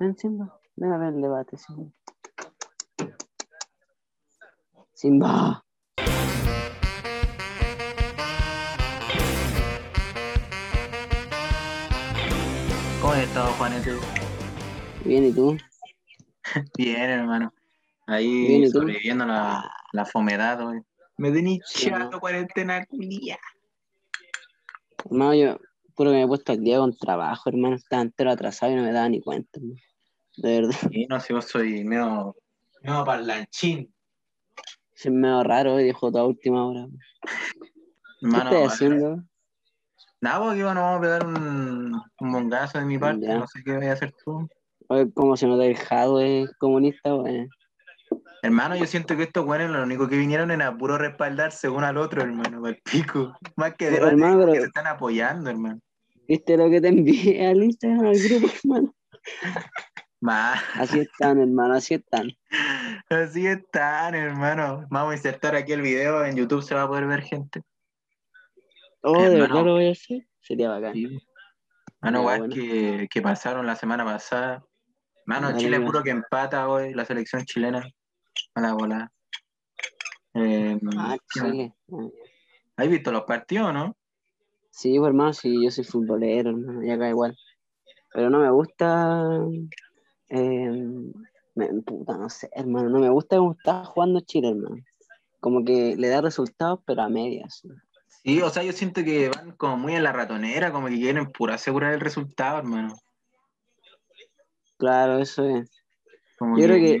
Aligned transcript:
Ven, 0.00 0.16
Simba. 0.16 0.58
Ven 0.76 0.92
a 0.92 0.96
ver 0.96 1.12
el 1.12 1.20
debate, 1.20 1.58
Simba. 1.58 1.92
Simba. 4.94 5.62
¿Cómo 13.02 13.12
has 13.12 13.18
estado, 13.18 13.52
Juanete? 13.58 13.92
Bien, 15.04 15.26
¿y 15.26 15.32
tú? 15.34 15.58
Bien, 16.78 17.10
hermano. 17.10 17.52
Ahí 18.06 18.46
Bien, 18.46 18.64
¿y 18.64 18.70
tú? 18.72 18.78
sobreviviendo 18.78 19.26
la, 19.26 19.70
la 19.92 20.06
fomedad, 20.06 20.66
hoy. 20.66 20.80
Me 21.18 21.28
hinchado, 21.28 22.10
¿no? 22.10 22.20
cuarentena 22.20 22.86
culia. 22.86 23.38
Hermano, 25.04 25.34
yo 25.34 25.58
puro 25.94 26.12
que 26.12 26.16
me 26.16 26.22
he 26.22 26.26
puesto 26.26 26.52
al 26.52 26.60
día 26.60 26.78
con 26.78 26.96
trabajo, 26.96 27.50
hermano. 27.50 27.76
Estaba 27.76 28.00
entero 28.00 28.30
atrasado 28.30 28.72
y 28.72 28.76
no 28.76 28.82
me 28.82 28.92
daba 28.92 29.10
ni 29.10 29.20
cuenta, 29.20 29.60
hermano. 29.60 29.89
De 30.36 30.60
verdad. 30.60 30.76
Y 30.90 31.06
no 31.06 31.20
sé, 31.20 31.32
yo 31.34 31.42
soy 31.42 31.84
medio, 31.84 32.36
medio 32.82 33.04
parlanchín. 33.04 33.92
Es 34.94 35.10
medio 35.10 35.42
raro, 35.42 35.74
hoy 35.74 35.84
dijo 35.84 36.10
toda 36.10 36.24
última 36.24 36.66
hora. 36.66 36.86
¿Qué 37.22 38.26
Hermano, 38.26 38.50
estás 38.50 38.62
eh, 38.62 38.66
haciendo? 38.86 39.22
nada, 40.20 40.40
porque 40.44 40.62
bueno, 40.62 40.80
vamos 40.82 40.98
a 40.98 41.00
pegar 41.00 41.26
un, 41.26 42.02
un 42.20 42.32
bongazo 42.32 42.78
de 42.78 42.84
mi 42.84 42.98
parte. 42.98 43.26
Ya. 43.26 43.38
No 43.38 43.46
sé 43.46 43.62
qué 43.64 43.76
voy 43.76 43.86
a 43.86 43.92
hacer 43.94 44.12
tú. 44.24 44.46
Oye, 44.88 45.10
¿Cómo 45.14 45.36
se 45.36 45.46
nota 45.46 45.64
el 45.64 45.76
Jado 45.76 46.20
es 46.20 46.50
comunista, 46.58 47.12
güey? 47.12 47.48
Hermano, 48.42 48.74
yo 48.76 48.86
siento 48.86 49.16
que 49.16 49.24
estos 49.24 49.44
güeyes 49.44 49.70
lo 49.70 49.82
único 49.82 50.08
que 50.08 50.16
vinieron 50.16 50.50
era 50.50 50.76
puro 50.76 50.98
respaldarse 50.98 51.68
uno 51.68 51.86
al 51.86 51.96
otro, 51.98 52.22
hermano, 52.22 52.64
al 52.66 52.76
pico. 52.90 53.34
Más 53.56 53.70
que 53.74 53.86
Pero, 53.86 54.06
debate, 54.06 54.12
hermano, 54.14 54.38
que 54.40 54.44
pero- 54.52 54.60
se 54.62 54.66
están 54.68 54.86
apoyando, 54.86 55.50
hermano. 55.50 55.80
¿Viste 56.28 56.56
lo 56.56 56.68
que 56.70 56.80
te 56.80 56.88
envié 56.88 57.46
al 57.46 57.62
Instagram, 57.64 58.06
al 58.06 58.18
grupo, 58.18 58.46
hermano? 58.64 58.94
Más. 60.20 60.62
Así 60.74 61.00
están, 61.00 61.40
hermano, 61.40 61.74
así 61.74 61.94
están. 61.94 62.30
Así 63.08 63.46
están, 63.46 64.14
hermano. 64.14 64.86
Vamos 64.90 65.12
a 65.12 65.16
insertar 65.16 65.56
aquí 65.56 65.72
el 65.72 65.80
video. 65.82 66.24
En 66.24 66.36
YouTube 66.36 66.62
se 66.62 66.74
va 66.74 66.82
a 66.82 66.88
poder 66.88 67.06
ver 67.06 67.22
gente. 67.22 67.62
Oh, 69.02 69.20
¿de 69.22 69.40
verdad 69.40 69.64
lo 69.64 69.72
voy 69.74 69.88
a 69.88 69.92
hacer? 69.92 70.26
Sería 70.40 70.68
bacán. 70.68 70.94
Mano, 72.00 72.20
Ya, 72.20 72.26
weas 72.26 72.38
bueno. 72.40 72.54
que, 72.54 73.08
que 73.10 73.22
pasaron 73.22 73.66
la 73.66 73.74
semana 73.76 74.04
pasada. 74.04 74.64
Mano, 75.26 75.48
Dale, 75.48 75.58
Chile 75.60 75.80
puro 75.80 76.02
que 76.02 76.10
empata 76.10 76.68
hoy, 76.68 76.94
la 76.94 77.04
selección 77.04 77.44
chilena. 77.44 77.82
A 78.54 78.60
la 78.60 78.74
bola. 78.74 79.10
Eh, 80.34 80.78
Ah. 80.96 81.16
Chile. 81.32 81.74
¿Has 82.76 82.88
visto 82.88 83.10
los 83.10 83.22
partidos, 83.24 83.72
no? 83.72 83.96
Sí, 84.70 84.98
pues, 84.98 85.08
hermano, 85.08 85.32
sí, 85.32 85.64
yo 85.64 85.70
soy 85.70 85.84
futbolero, 85.84 86.50
hermano, 86.50 86.84
y 86.84 86.90
acá 86.90 87.08
igual. 87.08 87.36
Pero 88.12 88.30
no 88.30 88.38
me 88.40 88.50
gusta. 88.50 89.24
Eh, 90.30 90.70
me- 91.54 91.82
puta, 91.82 92.16
no 92.16 92.28
sé, 92.30 92.48
hermano, 92.52 92.88
no 92.88 93.00
me 93.00 93.10
gusta 93.10 93.36
cómo 93.36 93.52
está 93.52 93.84
jugando 93.84 94.20
Chile, 94.20 94.48
hermano. 94.50 94.76
Como 95.40 95.64
que 95.64 95.96
le 95.96 96.08
da 96.08 96.20
resultados, 96.20 96.80
pero 96.86 97.02
a 97.02 97.08
medias. 97.08 97.62
Sí, 98.22 98.40
o 98.42 98.50
sea, 98.50 98.62
yo 98.62 98.72
siento 98.72 99.02
que 99.02 99.30
van 99.30 99.52
como 99.52 99.76
muy 99.76 99.94
en 99.94 100.02
la 100.02 100.12
ratonera, 100.12 100.72
como 100.72 100.88
que 100.88 100.96
quieren 100.96 101.30
pura 101.32 101.54
asegurar 101.54 101.94
el 101.94 102.00
resultado, 102.00 102.58
hermano. 102.58 102.94
Claro, 104.76 105.18
eso 105.18 105.44
es. 105.44 105.70
Como 106.38 106.58
Yo 106.58 106.64
creo 106.66 106.76
que-. 106.78 106.98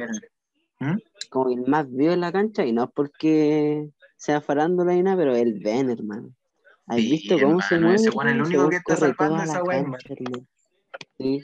¿Mm? 0.80 0.98
Como 1.30 1.50
el 1.50 1.66
más 1.66 1.90
vivo 1.90 2.12
en 2.12 2.20
la 2.20 2.32
cancha, 2.32 2.64
y 2.64 2.72
no 2.72 2.84
es 2.84 2.90
porque 2.94 3.90
sea 4.16 4.40
farándula 4.40 4.94
y 4.94 5.02
nada, 5.02 5.16
pero 5.16 5.36
el 5.36 5.60
Ben, 5.60 5.90
hermano. 5.90 6.34
¿Has 6.86 6.96
Sí, 6.96 7.10
visto 7.10 7.38
cómo 7.38 7.60
se 7.60 7.78
mueve? 7.78 7.96
ese 7.96 8.08
el 8.08 8.42
único 8.42 8.68
que 8.68 8.76
está 8.76 8.96
salvando 8.96 9.42
esa 9.42 9.60
hermano. 9.60 9.96
Sí, 11.18 11.42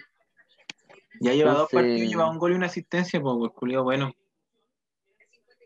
Ya 1.20 1.32
lleva 1.34 1.52
dos 1.52 1.68
Entonces- 1.72 1.90
partidos, 1.90 2.10
lleva 2.10 2.30
un 2.30 2.38
gol 2.38 2.52
y 2.52 2.54
una 2.56 2.66
asistencia, 2.66 3.20
pues, 3.20 3.34
pues 3.38 3.52
culiao, 3.52 3.84
bueno. 3.84 4.12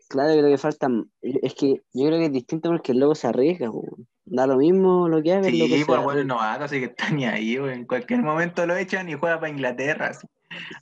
claro, 0.09 0.33
creo 0.33 0.49
que 0.49 0.57
falta. 0.57 0.87
Es 1.21 1.53
que 1.55 1.81
yo 1.93 2.05
creo 2.07 2.19
que 2.19 2.25
es 2.25 2.31
distinto 2.33 2.69
porque 2.69 2.91
el 2.91 2.99
loco 2.99 3.15
se 3.15 3.27
arriesga, 3.27 3.71
po. 3.71 3.83
Da 4.25 4.45
lo 4.47 4.57
mismo 4.57 5.07
lo 5.09 5.21
que 5.21 5.33
haga, 5.33 5.47
el 5.47 5.57
loco 5.59 5.75
Sí, 5.75 5.85
por 5.85 6.01
bueno, 6.03 6.23
novato, 6.23 6.65
así 6.65 6.79
que 6.79 6.85
está 6.85 7.09
ni 7.09 7.25
ahí, 7.25 7.57
güey. 7.57 7.73
En 7.73 7.85
cualquier 7.85 8.21
momento 8.21 8.65
lo 8.65 8.75
echan 8.75 9.09
y 9.09 9.13
juega 9.15 9.39
para 9.39 9.49
Inglaterra. 9.51 10.07
Así, 10.07 10.27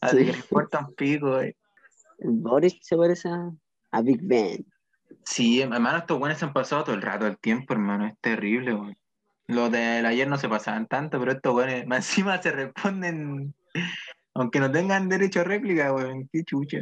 Así 0.02 0.18
Sí. 0.20 0.26
que 0.26 0.32
le 0.32 0.38
importa 0.40 0.80
un 0.80 0.94
pico, 0.96 1.40
Boris 2.22 2.78
se 2.82 2.98
parece 2.98 3.30
a, 3.30 3.52
a 3.92 4.02
Big 4.02 4.20
Ben. 4.24 4.66
Sí, 5.26 5.62
hermano, 5.62 6.00
estos 6.00 6.18
buenos 6.20 6.38
se 6.40 6.46
han 6.46 6.54
pasado 6.54 6.84
todo 6.84 6.96
el 6.96 7.02
rato 7.02 7.28
el 7.28 7.38
tiempo, 7.38 7.74
hermano. 7.74 8.08
Es 8.08 8.18
terrible, 8.20 8.74
güey. 8.74 8.96
Los 9.48 9.72
del 9.72 10.06
ayer 10.06 10.28
no 10.28 10.38
se 10.38 10.50
pasaban 10.50 10.88
tanto, 10.88 11.20
pero 11.20 11.32
estos 11.34 11.54
buenos 11.54 11.86
más 11.88 11.98
encima 12.00 12.42
se 12.42 12.52
responden, 12.52 13.54
aunque 14.42 14.60
no 14.60 14.72
tengan 14.72 15.10
derecho 15.10 15.42
a 15.42 15.44
réplica, 15.44 15.90
güey. 15.92 16.28
Qué 16.32 16.44
chucha. 16.44 16.80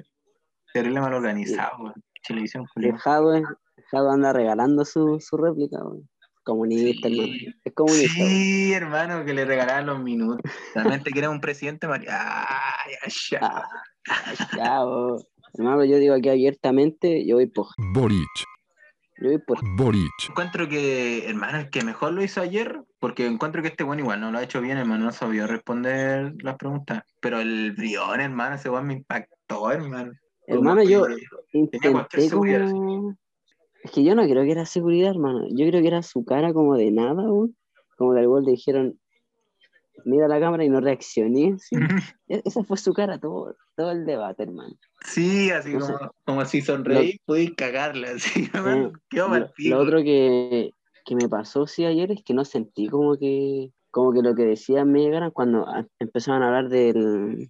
Terrible 0.74 1.02
mal 1.02 1.14
organizado, 1.14 1.78
güey. 1.80 1.94
Televisión, 2.28 2.64
El 2.64 2.70
culiao. 2.74 2.98
Jado, 2.98 3.34
es- 3.36 3.44
Jado 3.92 4.12
anda 4.12 4.34
regalando 4.34 4.84
su, 4.86 5.20
su 5.20 5.38
réplica, 5.38 5.78
weón. 5.84 6.10
Comunista, 6.44 7.08
Sí. 7.10 7.20
hermano. 7.20 7.56
Es 7.64 7.74
comunista, 7.74 8.20
weón. 8.20 8.30
Sí, 8.30 8.74
hermano, 8.74 9.26
que 9.26 9.34
le 9.34 9.46
regalaban 9.46 9.86
los 9.86 10.00
minutos. 10.02 10.40
Realmente 10.76 11.12
quieren 11.12 11.30
un 11.32 11.42
presidente, 11.42 11.88
María. 11.88 12.18
Ay, 12.20 12.94
ay. 13.04 13.38
Ah, 13.42 13.64
ya, 14.58 14.86
weón. 14.86 15.22
Hermano, 15.54 15.84
yo 15.86 15.98
digo 15.98 16.14
aquí 16.16 16.30
abiertamente, 16.30 17.26
yo 17.26 17.36
voy 17.36 17.48
por. 17.48 17.68
Boric, 17.94 18.28
por. 19.46 19.60
Boric, 19.76 20.12
Encuentro 20.30 20.68
que, 20.68 21.28
hermano, 21.28 21.60
el 21.60 21.70
que 21.70 21.84
mejor 21.84 22.14
lo 22.14 22.24
hizo 22.24 22.42
ayer, 22.42 22.82
porque 23.00 23.26
encuentro 23.26 23.62
que 23.62 23.70
este 23.70 23.84
bueno 23.84 24.02
igual 24.02 24.22
no 24.22 24.32
lo 24.32 24.38
ha 24.38 24.44
hecho 24.44 24.62
bien, 24.62 24.78
hermano, 24.78 25.06
no 25.06 25.12
sabía 25.12 25.48
responder 25.48 26.34
las 26.44 26.56
preguntas. 26.56 27.04
Pero 27.22 27.40
el 27.40 27.74
Brión, 27.74 28.20
hermano, 28.22 28.56
ese 28.56 28.70
weón 28.70 28.88
me 28.88 28.94
impactó, 28.94 29.72
hermano. 29.72 30.14
Hermano, 30.46 30.84
yo 30.84 31.06
tenía 31.06 31.20
cualquier 31.30 31.64
intenté 31.64 32.22
seguridad. 32.30 32.72
como. 32.72 33.18
Es 33.84 33.92
que 33.92 34.04
yo 34.04 34.16
no 34.16 34.24
creo 34.24 34.44
que 34.44 34.52
era 34.52 34.66
seguridad, 34.66 35.12
hermano. 35.12 35.46
Yo 35.50 35.68
creo 35.68 35.82
que 35.82 35.88
era 35.88 36.02
su 36.04 36.24
cara 36.26 36.54
como 36.54 36.76
de 36.76 36.92
nada, 36.92 37.24
weón. 37.24 37.56
Como 37.98 38.14
al 38.14 38.24
igual 38.24 38.44
le 38.44 38.52
dijeron, 38.52 39.00
mira 40.06 40.28
la 40.28 40.40
cámara 40.40 40.64
y 40.64 40.70
no 40.70 40.80
reaccioné. 40.82 41.58
E- 42.30 42.42
Esa 42.44 42.64
fue 42.64 42.78
su 42.78 42.94
cara 42.94 43.18
todo, 43.20 43.56
todo 43.76 43.92
el 43.92 44.06
debate, 44.06 44.44
hermano. 44.44 44.76
Sí, 45.06 45.50
así 45.52 45.74
No 45.74 45.80
sé. 45.82 45.94
como, 45.94 46.12
como 46.26 46.46
si 46.46 46.62
sonreí, 46.62 47.18
pude 47.26 47.56
cagarla, 47.56 48.10
así. 48.16 48.50
Quedó 49.10 49.30
mal 49.30 49.54
Lo, 49.58 49.80
otro 49.80 50.00
que, 50.04 50.74
que 51.06 51.16
me 51.16 51.30
pasó 51.30 51.68
sí 51.68 51.86
ayer 51.86 52.12
es 52.12 52.24
que 52.24 52.34
no 52.34 52.44
sentí 52.44 52.90
como 52.90 53.18
que 53.18 53.72
como 53.92 54.12
que 54.12 54.22
lo 54.22 54.36
que 54.36 54.44
decían 54.44 54.92
me 54.92 55.00
llegaran 55.00 55.32
cuando 55.32 55.66
empezaban 56.00 56.44
a 56.44 56.48
hablar 56.48 56.70
del 56.70 57.50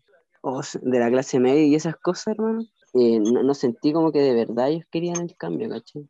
de 0.81 0.99
la 0.99 1.09
clase 1.09 1.39
media 1.39 1.65
y 1.65 1.75
esas 1.75 1.97
cosas, 1.97 2.27
hermano. 2.35 2.61
eh, 2.93 3.19
no, 3.19 3.43
no 3.43 3.53
sentí 3.53 3.91
como 3.91 4.11
que 4.11 4.19
de 4.19 4.33
verdad 4.33 4.69
ellos 4.69 4.85
querían 4.91 5.19
el 5.21 5.35
cambio, 5.35 5.69
¿cachai? 5.69 6.07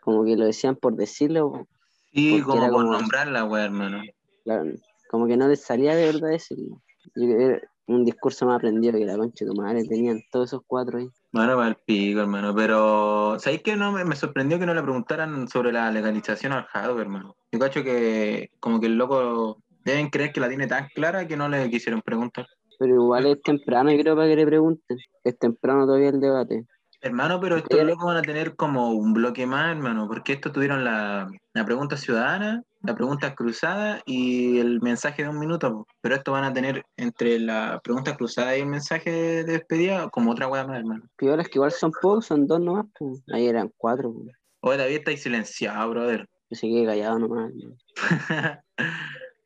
Como 0.00 0.24
que 0.24 0.36
lo 0.36 0.44
decían 0.44 0.76
por 0.76 0.94
decirlo, 0.94 1.66
Sí, 2.12 2.40
como 2.46 2.70
por 2.70 2.84
nombrarla, 2.84 3.44
weón, 3.44 3.64
hermano. 3.64 4.02
claro, 4.44 4.70
como 5.10 5.26
que 5.26 5.36
no 5.36 5.48
les 5.48 5.60
salía 5.60 5.96
de 5.96 6.06
verdad 6.06 6.28
decirlo. 6.28 6.80
Yo 7.16 7.26
creo 7.26 7.36
que 7.36 7.44
era 7.44 7.60
un 7.88 8.04
discurso 8.04 8.46
más 8.46 8.58
aprendido 8.58 8.96
que 8.96 9.04
la 9.04 9.16
concha 9.16 9.44
de 9.44 9.50
tu 9.50 9.60
madre 9.60 9.84
tenían 9.84 10.22
todos 10.30 10.50
esos 10.50 10.62
cuatro 10.64 10.98
ahí. 10.98 11.08
Bueno, 11.32 11.56
para 11.56 11.68
el 11.68 11.76
pico, 11.84 12.20
hermano. 12.20 12.54
Pero, 12.54 13.36
¿sabéis 13.40 13.62
que 13.62 13.74
no 13.74 13.90
me, 13.90 14.04
me 14.04 14.14
sorprendió 14.14 14.60
que 14.60 14.66
no 14.66 14.74
le 14.74 14.82
preguntaran 14.82 15.48
sobre 15.48 15.72
la 15.72 15.90
legalización 15.90 16.52
al 16.52 16.62
hardware, 16.64 17.02
hermano? 17.02 17.34
Yo 17.50 17.58
cacho 17.58 17.82
que 17.82 18.50
como 18.60 18.78
que 18.78 18.86
el 18.86 18.96
loco 18.96 19.58
deben 19.84 20.10
creer 20.10 20.32
que 20.32 20.40
la 20.40 20.48
tiene 20.48 20.68
tan 20.68 20.86
clara 20.94 21.26
que 21.26 21.36
no 21.36 21.48
le 21.48 21.68
quisieron 21.68 22.02
preguntar. 22.02 22.46
Pero 22.78 22.94
igual 22.94 23.26
es 23.26 23.42
temprano, 23.42 23.90
yo 23.90 23.98
creo, 23.98 24.14
para 24.14 24.28
que 24.28 24.36
le 24.36 24.46
pregunten. 24.46 24.98
Es 25.24 25.36
temprano 25.38 25.86
todavía 25.86 26.10
el 26.10 26.20
debate. 26.20 26.66
Hermano, 27.02 27.40
pero 27.40 27.56
estos 27.56 27.82
locos 27.82 28.04
van 28.04 28.18
a 28.18 28.22
tener 28.22 28.56
como 28.56 28.90
un 28.90 29.14
bloque 29.14 29.46
más, 29.46 29.74
hermano, 29.74 30.06
porque 30.06 30.34
estos 30.34 30.52
tuvieron 30.52 30.84
la, 30.84 31.30
la 31.54 31.64
pregunta 31.64 31.96
ciudadana, 31.96 32.62
la 32.82 32.94
pregunta 32.94 33.34
cruzada 33.34 34.02
y 34.04 34.58
el 34.58 34.80
mensaje 34.82 35.22
de 35.22 35.30
un 35.30 35.38
minuto, 35.38 35.86
pero 36.02 36.14
estos 36.14 36.32
van 36.32 36.44
a 36.44 36.52
tener 36.52 36.84
entre 36.98 37.38
la 37.38 37.80
pregunta 37.82 38.16
cruzada 38.16 38.56
y 38.56 38.60
el 38.60 38.66
mensaje 38.66 39.10
de 39.10 39.44
despedida 39.44 40.10
como 40.10 40.32
otra 40.32 40.48
hueá 40.48 40.66
más, 40.66 40.78
hermano. 40.78 41.04
Piolas 41.16 41.48
que 41.48 41.58
igual 41.58 41.72
son 41.72 41.90
pocos, 41.90 42.26
son 42.26 42.46
dos 42.46 42.60
nomás, 42.60 42.86
pues. 42.98 43.22
Ahí 43.32 43.46
eran 43.46 43.72
cuatro, 43.78 44.12
pues. 44.12 44.36
Oye, 44.60 44.76
David, 44.76 44.96
estáis 44.96 45.22
silenciado, 45.22 45.88
brother. 45.88 46.28
Yo 46.50 46.56
se 46.56 46.68
quedé 46.68 46.84
callado 46.84 47.18
nomás. 47.18 47.52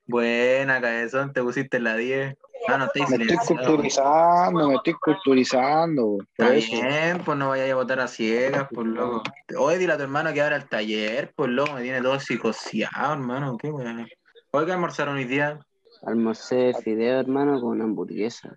Buena, 0.07 0.81
cabezón, 0.81 1.33
te 1.33 1.43
pusiste 1.43 1.79
en 1.79 1.85
la 1.85 1.97
10. 1.97 2.37
Ah, 2.67 2.79
no, 2.79 2.89
Me 3.09 3.23
estoy 3.23 3.37
culturizando, 3.37 4.69
me 4.69 4.75
estoy 4.77 4.95
culturizando. 4.95 6.17
Por 6.37 6.47
Está 6.47 6.55
eso. 6.55 6.73
bien, 6.73 7.21
pues 7.25 7.37
no 7.37 7.51
vayas 7.51 7.71
a 7.71 7.75
votar 7.75 8.01
a 8.01 8.09
ciegas, 8.09 8.69
por 8.69 8.87
loco. 8.87 9.23
Oye, 9.59 9.79
dile 9.79 9.93
a 9.93 9.97
tu 9.97 10.03
hermano 10.05 10.33
que 10.33 10.41
abra 10.41 10.57
el 10.57 10.69
taller, 10.69 11.33
por 11.35 11.49
loco, 11.51 11.75
me 11.75 11.83
tiene 11.83 12.01
todo 12.01 12.19
psicoseado, 12.19 13.13
hermano, 13.13 13.59
qué 13.59 13.71
weón. 13.71 14.07
Oye, 14.53 14.67
¿qué 14.67 14.73
almorzaron 14.73 15.17
hoy 15.17 15.25
día? 15.25 15.59
Almorcé 16.07 16.73
fideo, 16.83 17.21
hermano, 17.21 17.61
con 17.61 17.81
hamburguesa. 17.83 18.57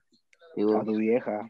Y 0.56 0.64
A 0.64 0.84
tu 0.84 0.96
vieja. 0.96 1.50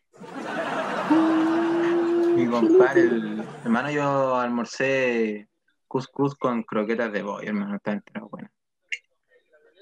Mi 2.36 2.46
compadre, 2.48 3.02
el 3.02 3.44
hermano, 3.64 3.92
yo 3.92 4.36
almorcé 4.36 5.48
cuscús 5.88 6.36
con 6.36 6.64
croquetas 6.64 7.12
de 7.12 7.22
bollo, 7.24 7.48
hermano, 7.48 7.76
está 7.76 7.94
entero 7.94 8.28
bueno. 8.30 8.50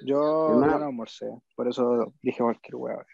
Yo, 0.06 0.50
no 0.56 0.76
almorcé, 0.76 1.26
por 1.56 1.68
eso 1.68 2.14
dije 2.22 2.44
cualquier 2.44 2.76
hueá. 2.76 3.06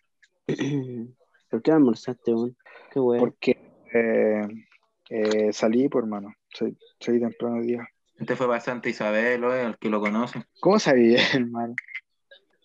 ¿Por 1.50 1.62
qué 1.62 1.72
almorzaste, 1.72 2.34
weón? 2.34 2.58
Qué 2.92 3.00
weón. 3.00 3.20
Porque 3.20 3.58
eh, 3.94 4.48
eh, 5.10 5.54
salí, 5.54 5.88
por 5.88 6.04
hermano. 6.04 6.34
Soy, 6.50 6.78
soy 7.00 7.20
temprano 7.20 7.62
día. 7.62 7.88
Este 8.18 8.36
fue 8.36 8.48
para 8.48 8.60
Santa 8.60 8.90
Isabel, 8.90 9.44
oye, 9.44 9.64
el 9.64 9.78
que 9.78 9.90
lo 9.90 10.02
conoce. 10.02 10.44
¿Cómo 10.60 10.80
sabía, 10.80 11.20
hermano? 11.34 11.76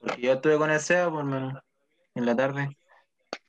Porque 0.01 0.23
yo 0.23 0.33
estuve 0.33 0.59
con 0.59 0.71
el 0.71 0.81
Seba, 0.81 1.11
por 1.11 1.21
hermano, 1.21 1.61
en 2.15 2.27
la 2.27 2.37
tarde. 2.37 2.77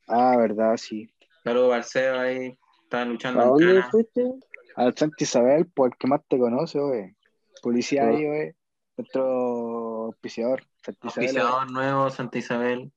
Ah, 0.07 0.35
verdad, 0.38 0.77
sí. 0.77 1.09
Saludos 1.44 1.69
para 1.69 1.77
el 1.80 1.83
Seba 1.83 2.21
ahí, 2.21 2.57
estaba 2.83 3.06
luchando 3.06 3.41
¿A 3.41 3.45
dónde 3.45 3.83
fuiste? 3.89 4.33
Al 4.75 4.95
Santa 4.95 5.23
Isabel, 5.23 5.65
por 5.68 5.89
el 5.89 5.97
que 5.97 6.07
más 6.07 6.21
te 6.27 6.38
conoce, 6.38 6.80
oye. 6.80 7.15
Policía 7.63 8.07
ahí, 8.07 8.25
oye. 8.27 8.56
Nuestro 8.97 10.05
auspiciador. 10.05 10.63
Santa. 10.83 11.07
Auspiciador 11.07 11.71
nuevo, 11.71 12.09
Santa 12.09 12.38
Isabel. 12.39 12.91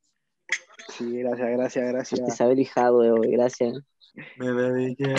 Sí, 0.88 1.18
gracias, 1.18 1.50
gracias, 1.50 1.88
gracias. 1.92 2.20
Isabel 2.28 2.58
Hijado, 2.58 2.98
weón, 2.98 3.20
gracias. 3.30 3.78
Me 4.38 4.50
dediqué 4.50 5.14
a. 5.14 5.16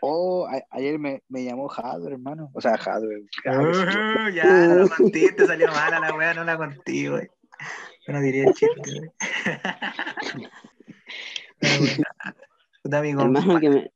Oh, 0.00 0.46
a- 0.46 0.64
ayer 0.70 0.98
me, 0.98 1.22
me 1.28 1.44
llamó 1.44 1.68
Jadwe, 1.68 2.12
hermano. 2.12 2.50
O 2.54 2.60
sea, 2.60 2.78
Jadwe. 2.78 3.26
Uh, 3.44 4.28
ya, 4.32 4.44
no 4.68 4.74
la 4.84 4.88
contiste, 4.96 5.46
salió 5.46 5.68
mala 5.68 6.00
la 6.00 6.14
wea, 6.14 6.32
no 6.34 6.44
la 6.44 6.56
conté, 6.56 7.10
güey. 7.10 7.28
Yo 8.06 8.12
no 8.12 8.20
diría 8.20 8.44
el 8.44 8.54
chiste, 8.54 8.80
güey. 8.98 9.10
Hermano, 12.84 13.60
que 13.60 13.70
me. 13.70 13.90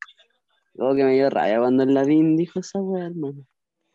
Oh, 0.79 0.95
que 0.95 1.05
me 1.05 1.13
dio 1.15 1.29
rabia 1.31 1.59
cuando 1.59 1.83
el 1.83 1.93
Lavín 1.95 2.37
dijo 2.37 2.61
esa 2.61 2.79
weá, 2.81 3.07
hermano. 3.07 3.45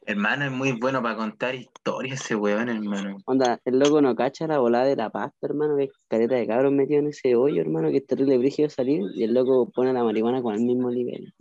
Hermano, 0.05 0.45
es 0.45 0.51
muy 0.51 0.73
bueno 0.73 1.01
para 1.01 1.15
contar 1.15 1.55
historias 1.55 2.21
ese 2.21 2.35
weón, 2.35 2.69
hermano. 2.69 3.17
Onda, 3.25 3.59
el 3.63 3.79
loco 3.79 4.01
no 4.01 4.15
cacha 4.15 4.47
la 4.47 4.59
volada 4.59 4.85
de 4.85 4.95
la 4.95 5.09
pasta, 5.09 5.37
hermano, 5.41 5.77
que 5.77 5.83
hay 5.83 5.89
caleta 6.09 6.35
de 6.35 6.47
cabros 6.47 6.73
metido 6.73 6.99
en 6.99 7.07
ese 7.07 7.35
hoyo, 7.35 7.61
hermano, 7.61 7.89
que 7.89 7.97
es 7.97 8.07
terrible 8.07 8.37
brígido 8.37 8.69
salir, 8.69 9.01
y 9.15 9.23
el 9.23 9.33
loco 9.33 9.71
pone 9.71 9.93
la 9.93 10.03
marihuana 10.03 10.41
con 10.41 10.55
el 10.55 10.61
mismo 10.61 10.91
nivel. 10.91 11.33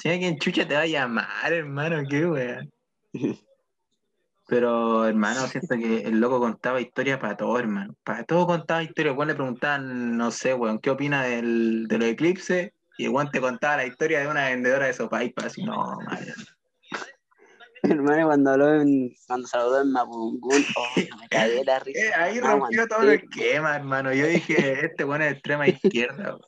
Si 0.00 0.08
alguien 0.08 0.38
chucha 0.38 0.66
te 0.68 0.74
va 0.74 0.82
a 0.82 0.86
llamar, 0.86 1.52
hermano, 1.52 2.02
qué 2.08 2.26
weón. 2.26 2.70
Pero, 4.48 5.06
hermano, 5.06 5.46
siento 5.46 5.76
que 5.76 6.02
el 6.02 6.20
loco 6.20 6.40
contaba 6.40 6.80
historias 6.80 7.18
para 7.18 7.36
todo, 7.36 7.58
hermano. 7.58 7.94
Para 8.02 8.24
todo 8.24 8.46
contaba 8.46 8.82
historias. 8.82 9.12
Igual 9.12 9.28
le 9.28 9.34
preguntaban, 9.34 10.16
no 10.16 10.30
sé, 10.30 10.54
weón, 10.54 10.78
¿qué 10.78 10.88
opina 10.90 11.22
del, 11.24 11.86
de 11.86 11.98
los 11.98 12.08
eclipses? 12.08 12.72
Y 12.96 13.04
el 13.04 13.10
weón 13.10 13.30
te 13.30 13.40
contaba 13.40 13.76
la 13.76 13.86
historia 13.86 14.20
de 14.20 14.28
una 14.28 14.46
vendedora 14.46 14.86
de 14.86 14.94
sopaipas. 14.94 15.46
Así, 15.46 15.62
no, 15.62 15.98
madre. 16.00 16.32
hermano, 17.82 18.26
cuando 18.26 18.50
habló 18.50 18.80
en, 18.80 19.14
cuando 19.26 19.46
saludó 19.46 19.82
en 19.82 19.92
Mapungún, 19.92 20.64
oh, 20.76 20.86
me 21.20 21.28
cagué 21.28 21.64
la 21.64 21.78
risa. 21.78 22.00
Eh, 22.00 22.12
ahí 22.14 22.38
No 22.38 22.58
rompió 22.58 22.86
todo 22.86 23.02
el 23.02 23.20
esquema, 23.20 23.76
hermano. 23.76 24.12
Yo 24.12 24.26
dije, 24.26 24.86
este 24.86 25.04
weón 25.04 25.22
es 25.22 25.28
de 25.28 25.34
extrema 25.34 25.68
izquierda. 25.68 26.38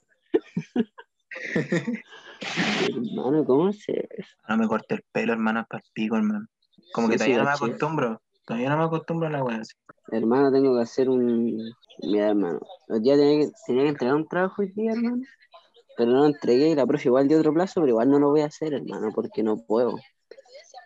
Hermano, 2.88 3.44
¿cómo 3.44 3.72
se 3.72 4.08
No 4.48 4.56
me 4.56 4.68
corté 4.68 4.96
el 4.96 5.04
pelo, 5.12 5.32
hermano, 5.32 5.66
para 5.68 5.82
el 5.84 5.90
pico, 5.92 6.16
hermano. 6.16 6.46
Como 6.92 7.08
que 7.08 7.18
Sí, 7.18 7.24
sí, 7.24 7.32
todavía 7.32 7.38
no 7.38 7.50
me 7.50 7.54
acostumbro. 7.54 8.22
Todavía 8.46 8.70
no 8.70 8.78
me 8.78 8.84
acostumbro 8.84 9.28
a 9.28 9.30
la 9.30 9.44
weá 9.44 9.58
así. 9.58 9.74
Hermano, 10.10 10.50
tengo 10.50 10.74
que 10.74 10.82
hacer 10.82 11.08
un. 11.08 11.72
Mira, 12.02 12.30
hermano. 12.30 12.60
Hoy 12.88 13.00
día 13.00 13.16
tenía 13.16 13.46
que, 13.46 13.52
tenía 13.66 13.82
que 13.84 13.88
entregar 13.90 14.16
un 14.16 14.26
trabajo 14.26 14.62
hoy 14.62 14.72
día, 14.72 14.92
hermano. 14.92 15.22
Pero 15.96 16.12
no 16.12 16.18
lo 16.20 16.26
entregué 16.26 16.68
y 16.68 16.74
la 16.74 16.86
profe 16.86 17.08
igual 17.08 17.28
de 17.28 17.36
otro 17.36 17.52
plazo, 17.52 17.74
pero 17.80 17.88
igual 17.88 18.10
no 18.10 18.18
lo 18.18 18.30
voy 18.30 18.40
a 18.40 18.46
hacer, 18.46 18.72
hermano, 18.74 19.10
porque 19.14 19.42
no 19.42 19.58
puedo. 19.58 19.96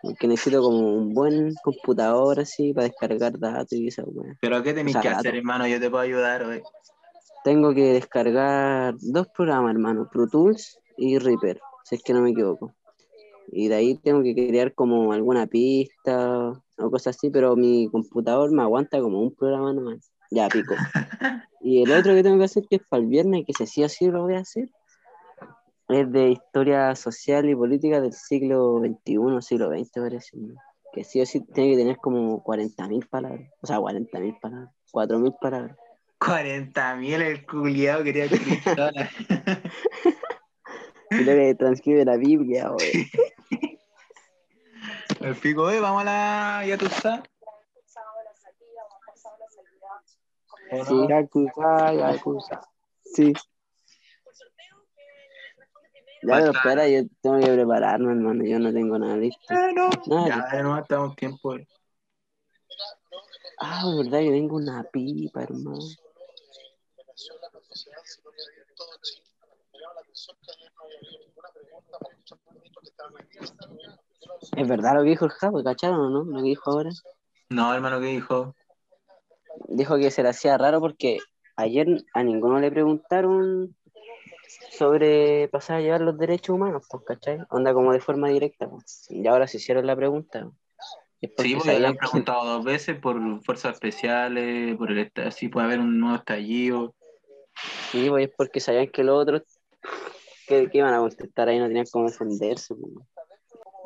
Porque 0.05 0.27
necesito 0.27 0.61
como 0.61 0.93
un 0.93 1.15
buen 1.15 1.55
computador 1.63 2.39
así 2.39 2.73
para 2.73 2.87
descargar 2.87 3.39
datos 3.39 3.73
y 3.73 3.87
esa 3.87 4.03
weá. 4.05 4.37
Pero 4.39 4.61
¿qué 4.61 4.73
tenéis 4.73 4.95
O 4.95 5.01
sea, 5.01 5.11
que 5.11 5.17
hacer, 5.17 5.35
hermano? 5.35 5.67
Yo 5.67 5.79
te 5.79 5.89
puedo 5.89 6.03
ayudar, 6.03 6.43
hoy. 6.43 6.61
Tengo 7.43 7.73
que 7.73 7.93
descargar 7.93 8.93
dos 8.99 9.27
programas, 9.35 9.71
hermano, 9.73 10.07
Pro 10.11 10.27
Tools 10.27 10.79
y 10.95 11.17
Reaper, 11.17 11.59
si 11.83 11.95
es 11.95 12.03
que 12.03 12.13
no 12.13 12.21
me 12.21 12.31
equivoco. 12.31 12.75
Y 13.51 13.67
de 13.67 13.75
ahí 13.75 13.97
tengo 13.97 14.21
que 14.21 14.35
crear 14.35 14.73
como 14.73 15.11
alguna 15.11 15.47
pista 15.47 16.51
o 16.77 16.91
cosas 16.91 17.15
así, 17.15 17.31
pero 17.31 17.55
mi 17.55 17.89
computador 17.89 18.51
me 18.51 18.61
aguanta 18.61 18.99
como 18.99 19.21
un 19.21 19.33
programa 19.33 19.73
nomás. 19.73 20.11
Ya, 20.31 20.47
pico. 20.49 20.75
Y 21.67 21.81
el 21.81 21.91
otro 21.91 22.13
que 22.13 22.21
tengo 22.21 22.37
que 22.37 22.43
hacer, 22.43 22.67
que 22.69 22.75
es 22.75 22.83
para 22.87 23.01
el 23.01 23.09
viernes, 23.09 23.43
que 23.43 23.53
si 23.53 23.65
sí 23.65 23.83
o 23.83 23.89
sí 23.89 24.05
lo 24.05 24.21
voy 24.21 24.35
a 24.35 24.41
hacer, 24.41 24.69
es 25.89 26.11
de 26.11 26.29
historia 26.29 26.95
social 26.95 27.49
y 27.49 27.55
política 27.55 28.01
del 28.01 28.13
siglo 28.13 28.79
XXI, 28.79 29.41
siglo 29.41 29.69
XX, 29.69 29.91
parece. 29.91 30.37
¿no? 30.37 30.55
Que 30.93 31.03
sí 31.03 31.21
o 31.21 31.25
sí 31.25 31.41
tiene 31.53 31.71
que 31.71 31.77
tener 31.77 31.97
como 31.97 32.43
40.000 32.43 33.07
palabras. 33.09 33.49
O 33.61 33.67
sea, 33.67 33.79
40.000 33.79 34.39
palabras. 34.39 34.73
4.000 34.91 35.37
palabras. 35.39 35.77
40 36.17 36.95
mil 36.95 37.21
el 37.21 37.45
culiado 37.45 38.03
quería. 38.03 38.25
Y 41.11 41.23
lo 41.23 41.33
que 41.33 41.55
transcribe 41.55 42.03
la 42.03 42.17
Biblia, 42.17 42.69
güey. 42.73 43.09
El 45.19 45.35
pico, 45.35 45.69
eh, 45.69 45.79
vamos 45.79 46.01
a 46.01 46.05
la 46.05 46.65
Yatusa. 46.65 47.23
Sí. 50.87 51.07
Yakuza, 51.07 51.93
Yakuza. 51.93 52.61
Sí. 53.03 53.33
Ya, 56.25 56.37
pero 56.37 56.51
espera, 56.51 56.87
yo 56.87 57.01
tengo 57.21 57.39
que 57.39 57.51
prepararme, 57.53 58.11
hermano. 58.11 58.43
Yo 58.45 58.59
no 58.59 58.73
tengo 58.73 58.97
nada 58.97 59.17
listo. 59.17 59.53
Eh, 59.53 59.73
no. 59.73 59.89
Nada. 60.07 60.47
Ya, 60.51 60.63
no 60.63 60.77
estamos 60.77 61.15
tiempo. 61.15 61.55
eh. 61.55 61.67
Ah, 63.59 63.83
es 63.87 63.97
verdad 63.97 64.19
que 64.19 64.31
tengo 64.31 64.55
una 64.57 64.83
pipa, 64.83 65.43
hermano. 65.43 65.79
Es 74.57 74.67
verdad 74.67 74.95
lo 74.95 75.03
que 75.03 75.09
dijo 75.09 75.25
el 75.25 75.31
Javo, 75.31 75.63
¿cacharon 75.63 75.99
o 75.99 76.09
no? 76.09 76.23
Lo 76.23 76.37
que 76.37 76.49
dijo 76.49 76.71
ahora. 76.71 76.89
No, 77.49 77.73
hermano, 77.73 77.99
¿qué 77.99 78.07
dijo? 78.07 78.55
Dijo 79.67 79.97
que 79.97 80.11
se 80.11 80.23
le 80.23 80.29
hacía 80.29 80.57
raro 80.57 80.79
porque 80.79 81.19
ayer 81.55 81.87
a 82.13 82.23
ninguno 82.23 82.59
le 82.59 82.71
preguntaron 82.71 83.75
sobre 84.71 85.47
pasar 85.49 85.77
a 85.77 85.81
llevar 85.81 86.01
los 86.01 86.17
derechos 86.17 86.55
humanos, 86.55 86.85
pues, 86.89 87.03
¿cachai? 87.05 87.39
Onda 87.49 87.73
como 87.73 87.91
de 87.93 87.99
forma 87.99 88.29
directa, 88.29 88.67
pues. 88.69 89.05
Y 89.09 89.25
ahora 89.27 89.47
se 89.47 89.57
hicieron 89.57 89.85
la 89.87 89.95
pregunta. 89.95 90.49
Sí, 91.21 91.55
porque 91.55 91.79
le 91.79 91.87
han 91.87 91.95
preguntado 91.95 92.45
dos 92.45 92.63
veces 92.65 92.99
por 92.99 93.17
fuerzas 93.43 93.73
especiales, 93.73 94.75
por 94.77 94.91
el 94.91 95.11
así 95.25 95.47
puede 95.47 95.65
haber 95.65 95.79
un 95.79 95.99
nuevo 95.99 96.17
estallido. 96.17 96.93
Sí, 97.91 98.09
pues 98.09 98.27
es 98.27 98.33
porque 98.37 98.59
sabían 98.59 98.87
que 98.89 99.03
los 99.03 99.21
otros 99.21 99.41
que, 100.47 100.69
que 100.69 100.77
iban 100.77 100.93
a 100.93 100.99
contestar 100.99 101.47
ahí 101.49 101.57
no 101.57 101.67
tenían 101.67 101.85
cómo 101.91 102.07
defenderse. 102.09 102.75
pues. 102.75 102.93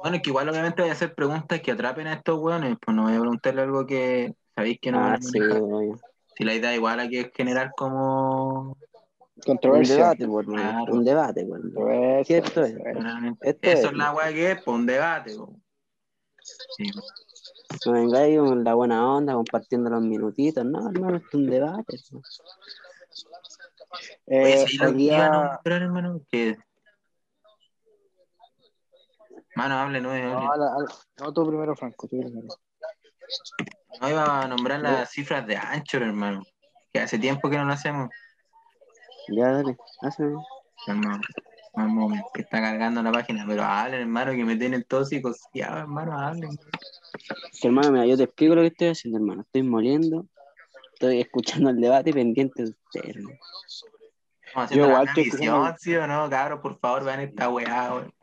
Bueno, 0.02 0.16
es 0.18 0.22
que 0.24 0.30
igual 0.30 0.50
obviamente 0.50 0.82
voy 0.82 0.90
a 0.90 0.94
hacer 0.94 1.14
preguntas 1.14 1.62
que 1.62 1.72
atrapen 1.72 2.08
a 2.08 2.14
estos 2.14 2.40
hueones, 2.40 2.78
pues 2.84 2.96
no 2.96 3.04
voy 3.04 3.14
a 3.16 3.20
preguntarle 3.20 3.62
algo 3.62 3.86
que 3.86 4.34
sabéis 4.56 4.80
que 4.82 4.92
no 4.92 5.00
van 5.00 5.12
Ah, 5.12 5.16
a 5.16 5.22
sí. 5.22 5.40
Si 6.36 6.44
la 6.46 6.54
idea 6.56 6.74
igual 6.74 7.00
aquí 7.00 7.18
es 7.20 7.30
generar 7.34 7.72
como... 7.76 8.78
Un 9.40 9.54
Controversia. 9.56 9.96
debate. 9.96 10.26
Un 10.92 11.04
debate. 11.06 11.48
Cierto 12.26 12.64
es. 12.64 12.76
generalmente- 12.76 13.50
Esto 13.50 13.70
Eso 13.70 13.78
es. 13.80 13.86
es 13.86 13.94
la 13.94 14.12
weá 14.14 14.30
que 14.34 14.52
es, 14.52 14.62
pues 14.64 14.76
un 14.76 14.86
debate. 14.86 15.36
pues. 15.36 15.50
Sí. 16.78 16.92
No 17.86 17.92
vengáis 17.94 18.40
con 18.40 18.64
la 18.64 18.74
buena 18.74 19.16
onda, 19.16 19.34
compartiendo 19.34 19.90
los 19.90 20.02
minutitos. 20.02 20.66
No, 20.66 20.90
hermano, 20.90 21.18
esto 21.18 21.28
es 21.30 21.34
un 21.36 21.46
debate. 21.50 21.98
Eh, 24.28 24.66
¿sí 24.68 24.78
lo 24.78 24.88
hoy 24.90 24.96
que 24.96 25.02
iban 25.04 25.34
a 25.34 25.60
día, 25.64 25.76
hermano? 25.78 26.22
Que... 26.32 26.58
Mano, 29.56 29.76
hable, 29.80 30.00
no, 30.02 30.12
hable. 30.12 30.88
no, 31.20 31.34
tú 31.34 31.48
primero, 31.48 31.76
Franco, 31.76 32.08
tú 32.08 32.20
primero. 32.20 32.48
No 34.02 34.10
iba 34.10 34.42
a 34.44 34.48
nombrar 34.48 34.80
las 34.80 35.10
cifras 35.12 35.46
de 35.46 35.58
Anchor, 35.58 36.04
hermano. 36.04 36.44
Que 36.94 37.00
hace 37.02 37.20
tiempo 37.20 37.50
que 37.50 37.58
no 37.58 37.66
lo 37.66 37.74
hacemos. 37.74 38.10
Ya, 39.32 39.52
dale, 39.52 39.78
hazme. 40.02 40.36
Hermano, 40.88 41.22
vamos, 41.74 42.20
que 42.34 42.42
está 42.42 42.62
cargando 42.62 43.04
la 43.04 43.12
página. 43.12 43.46
Pero 43.48 43.64
hablen, 43.64 44.02
hermano, 44.02 44.32
que 44.32 44.44
me 44.44 44.56
tienen 44.56 44.84
todos 44.84 45.10
psicoseados, 45.10 45.80
hermano, 45.80 46.18
hablen. 46.18 46.52
Hermano, 47.62 47.92
mira, 47.92 48.06
yo 48.06 48.18
te 48.18 48.24
explico 48.24 48.56
lo 48.56 48.62
que 48.62 48.68
estoy 48.68 48.88
haciendo, 48.90 49.20
hermano. 49.20 49.42
Estoy 49.42 49.64
moliendo, 49.64 50.26
estoy 50.94 51.22
escuchando 51.22 51.70
el 51.70 51.80
debate 51.80 52.14
pendiente 52.14 52.64
de 52.64 52.70
usted, 52.70 53.10
hermano. 53.10 53.38
Estamos 54.42 54.66
haciendo 54.66 54.76
Yo 54.76 54.92
la 54.92 55.02
igual 55.02 55.14
transmisión, 55.14 55.76
¿sí 55.78 55.96
o 55.96 56.08
no? 56.08 56.30
Cabros, 56.30 56.60
por 56.62 56.80
favor, 56.80 57.04
vean 57.04 57.20
esta 57.20 57.50
weá, 57.50 57.94
weón. 57.94 58.14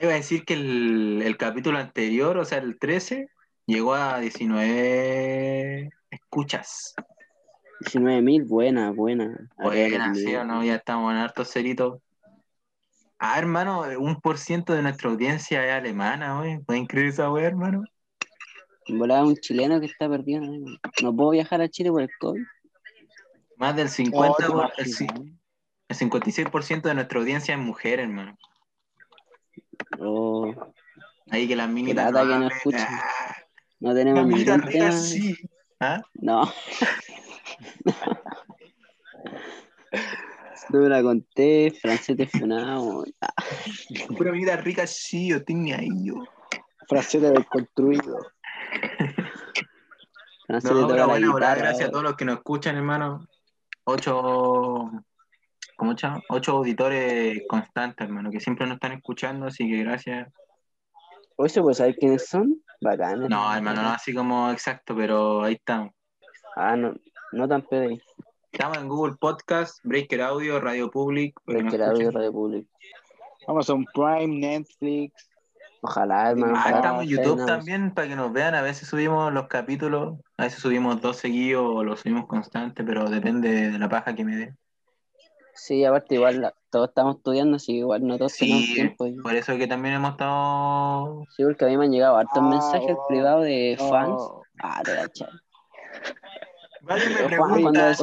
Iba 0.00 0.12
a 0.12 0.16
decir 0.16 0.44
que 0.44 0.54
el, 0.54 1.22
el 1.24 1.36
capítulo 1.36 1.78
anterior, 1.78 2.36
o 2.36 2.44
sea, 2.44 2.58
el 2.58 2.78
13, 2.78 3.28
llegó 3.66 3.94
a 3.94 4.18
19 4.20 5.90
escuchas. 6.10 6.94
19.000, 7.84 8.44
buena, 8.44 8.90
buena. 8.90 9.50
Buena, 9.56 10.14
¿sí 10.14 10.34
o 10.34 10.44
no? 10.44 10.64
Ya 10.64 10.76
estamos 10.76 11.12
en 11.12 11.18
hartos 11.18 11.48
ceritos. 11.50 12.00
Ah, 13.18 13.38
hermano, 13.38 13.84
un 13.98 14.20
por 14.20 14.38
ciento 14.38 14.72
de 14.74 14.82
nuestra 14.82 15.10
audiencia 15.10 15.64
es 15.64 15.72
alemana, 15.72 16.38
güey. 16.38 16.58
¿Pueden 16.60 16.86
creer 16.86 17.08
esa 17.08 17.30
weá, 17.30 17.46
hermano? 17.46 17.84
Volaba 18.88 19.24
un 19.26 19.36
chileno 19.36 19.80
que 19.80 19.86
está 19.86 20.08
perdido. 20.08 20.42
¿no? 20.42 20.76
no 21.02 21.16
puedo 21.16 21.30
viajar 21.30 21.60
a 21.62 21.68
Chile 21.68 21.90
por 21.90 22.02
el 22.02 22.10
COVID. 22.20 22.42
Más 23.56 23.76
del 23.76 23.88
50, 23.88 24.48
Oh, 24.48 24.52
por- 24.52 24.72
¿te 24.72 24.82
el, 24.82 24.88
el 25.88 25.96
56% 25.96 26.82
de 26.88 26.94
nuestra 26.94 27.18
audiencia 27.20 27.54
es 27.54 27.60
mujer, 27.60 28.00
hermano. 28.00 28.36
Oh, 30.00 30.52
Ahí 31.30 31.48
que 31.48 31.56
las 31.56 31.68
minitas 31.70 32.12
no. 32.12 32.18
Ah, 32.74 33.36
no 33.80 33.94
tenemos 33.94 34.26
ningún 34.26 34.60
tema. 34.68 34.92
sí. 34.92 35.34
¿Ah? 35.80 36.02
No. 36.14 36.42
No 40.70 40.80
me 40.80 40.88
la 40.88 41.02
conté, 41.02 41.72
francés 41.80 42.16
te 42.16 42.26
funado. 42.26 43.04
Pura 44.16 44.32
minita 44.32 44.56
rica 44.56 44.86
sí, 44.86 45.28
yo 45.28 45.38
ni 45.48 45.72
ahí 45.72 45.88
yo. 46.02 46.14
Fraseta 46.88 47.30
desconstruido. 47.30 48.18
francés 50.46 50.70
No, 50.70 50.88
pero 50.88 51.08
bueno, 51.08 51.34
guitarra. 51.34 51.54
gracias 51.56 51.88
a 51.88 51.90
todos 51.90 52.04
los 52.04 52.16
que 52.16 52.24
nos 52.24 52.36
escuchan, 52.38 52.76
hermano. 52.76 53.26
Ocho, 53.84 54.90
¿cómo 55.76 55.94
llama? 55.94 56.20
Ocho 56.30 56.52
auditores 56.52 57.42
constantes, 57.48 58.06
hermano, 58.06 58.30
que 58.30 58.40
siempre 58.40 58.66
nos 58.66 58.76
están 58.76 58.92
escuchando, 58.92 59.46
así 59.46 59.68
que 59.68 59.78
gracias. 59.84 60.32
Oye, 61.36 61.50
¿se 61.50 61.60
puede 61.60 61.74
saber 61.74 61.96
quiénes 61.96 62.26
son? 62.26 62.62
Bacanes. 62.80 63.28
No, 63.28 63.54
hermano, 63.54 63.82
no 63.82 63.88
así 63.90 64.14
como 64.14 64.50
exacto, 64.50 64.94
pero 64.96 65.42
ahí 65.42 65.54
estamos. 65.54 65.92
Ah, 66.56 66.76
no, 66.76 66.94
no 67.34 67.48
tan 67.48 67.62
pedí. 67.62 68.00
Estamos 68.52 68.78
en 68.78 68.88
Google 68.88 69.16
Podcast, 69.18 69.78
Breaker 69.82 70.22
Audio, 70.22 70.60
Radio 70.60 70.90
Public. 70.90 71.34
la 71.46 71.88
audio. 71.88 72.10
Radio 72.10 72.32
Public. 72.32 72.66
Amazon 73.46 73.84
Prime, 73.92 74.38
Netflix. 74.38 75.28
Ojalá, 75.82 76.30
hermano. 76.30 76.54
Ah, 76.56 76.60
ojalá 76.60 76.76
estamos 76.76 77.02
en 77.02 77.08
YouTube 77.10 77.46
también 77.46 77.92
para 77.92 78.08
que 78.08 78.16
nos 78.16 78.32
vean. 78.32 78.54
A 78.54 78.62
veces 78.62 78.88
subimos 78.88 79.32
los 79.32 79.48
capítulos, 79.48 80.14
a 80.38 80.44
veces 80.44 80.60
subimos 80.60 81.00
dos 81.02 81.16
seguidos 81.16 81.64
o 81.66 81.84
los 81.84 82.00
subimos 82.00 82.26
constantes, 82.26 82.86
pero 82.86 83.10
depende 83.10 83.70
de 83.70 83.78
la 83.78 83.88
paja 83.88 84.14
que 84.14 84.24
me 84.24 84.36
dé. 84.36 84.54
Sí, 85.56 85.84
aparte 85.84 86.14
igual 86.14 86.40
la- 86.40 86.54
todos 86.70 86.88
estamos 86.88 87.16
estudiando, 87.16 87.56
así 87.56 87.72
que 87.72 87.78
igual 87.78 88.04
no 88.06 88.16
todos 88.18 88.34
tenemos 88.36 88.62
Sí, 88.64 88.74
tiempo. 88.74 89.06
y- 89.06 89.16
por 89.20 89.34
eso 89.34 89.56
que 89.56 89.66
también 89.66 89.94
hemos 89.96 90.12
estado. 90.12 91.22
Sí, 91.36 91.44
porque 91.44 91.64
a 91.64 91.68
mí 91.68 91.76
me 91.76 91.84
han 91.84 91.92
llegado 91.92 92.16
hartos 92.16 92.38
Ah, 92.38 92.48
mensajes 92.48 92.96
oh, 92.98 93.06
privados 93.08 93.44
de 93.44 93.76
fans. 93.78 94.16
Oh, 94.16 94.42
Ah, 94.62 94.80
te 94.84 94.94
cachai. 94.94 95.28
Varios 96.86 97.20
me 97.20 97.26
preguntan, 97.26 97.94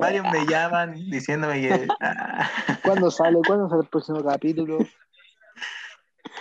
varios 0.00 0.24
me 0.32 0.46
llaman 0.46 0.94
diciéndome 1.10 1.60
que. 1.60 1.88
ah, 2.00 2.50
¿Cuándo 2.82 3.10
sale? 3.10 3.38
¿Cuándo 3.46 3.68
sale 3.68 3.82
el 3.82 3.88
próximo 3.88 4.24
capítulo? 4.24 4.78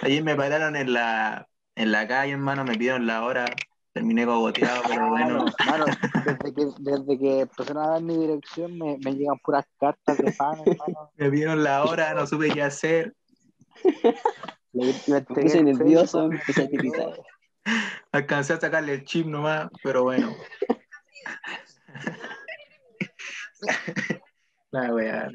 ayer 0.01 0.23
me 0.23 0.35
pararon 0.35 0.75
en 0.75 0.93
la, 0.93 1.47
en 1.75 1.91
la 1.91 2.07
calle, 2.07 2.33
hermano, 2.33 2.63
me 2.63 2.73
pidieron 2.73 3.05
la 3.05 3.23
hora. 3.23 3.45
Terminé 3.91 4.25
cogoteado, 4.25 4.83
pero 4.87 5.09
bueno. 5.09 5.45
Mano, 5.65 5.85
desde 6.25 6.53
que, 6.53 6.65
desde 6.79 7.19
que 7.19 7.39
empezaron 7.41 7.83
a 7.83 7.87
dar 7.89 8.01
mi 8.01 8.17
dirección 8.17 8.77
me, 8.77 8.97
me 9.03 9.13
llegan 9.13 9.39
puras 9.39 9.65
cartas 9.79 10.17
de 10.17 10.31
fan, 10.31 10.59
hermano. 10.65 11.11
Me 11.15 11.29
pidieron 11.29 11.63
la 11.63 11.83
hora, 11.83 12.13
no 12.13 12.27
supe 12.27 12.49
qué 12.51 12.61
hacer. 12.61 13.13
Me 14.73 14.89
entregué 14.89 15.23
puse 15.25 15.63
nervioso, 15.63 16.27
me 16.27 16.35
empecé 16.35 16.63
a. 16.63 17.89
Alcancé 18.11 18.53
a 18.53 18.59
sacarle 18.59 18.93
el 18.93 19.05
chip 19.05 19.25
nomás, 19.25 19.69
pero 19.83 20.03
bueno. 20.03 20.35
La 24.71 24.93
wea. 24.93 25.29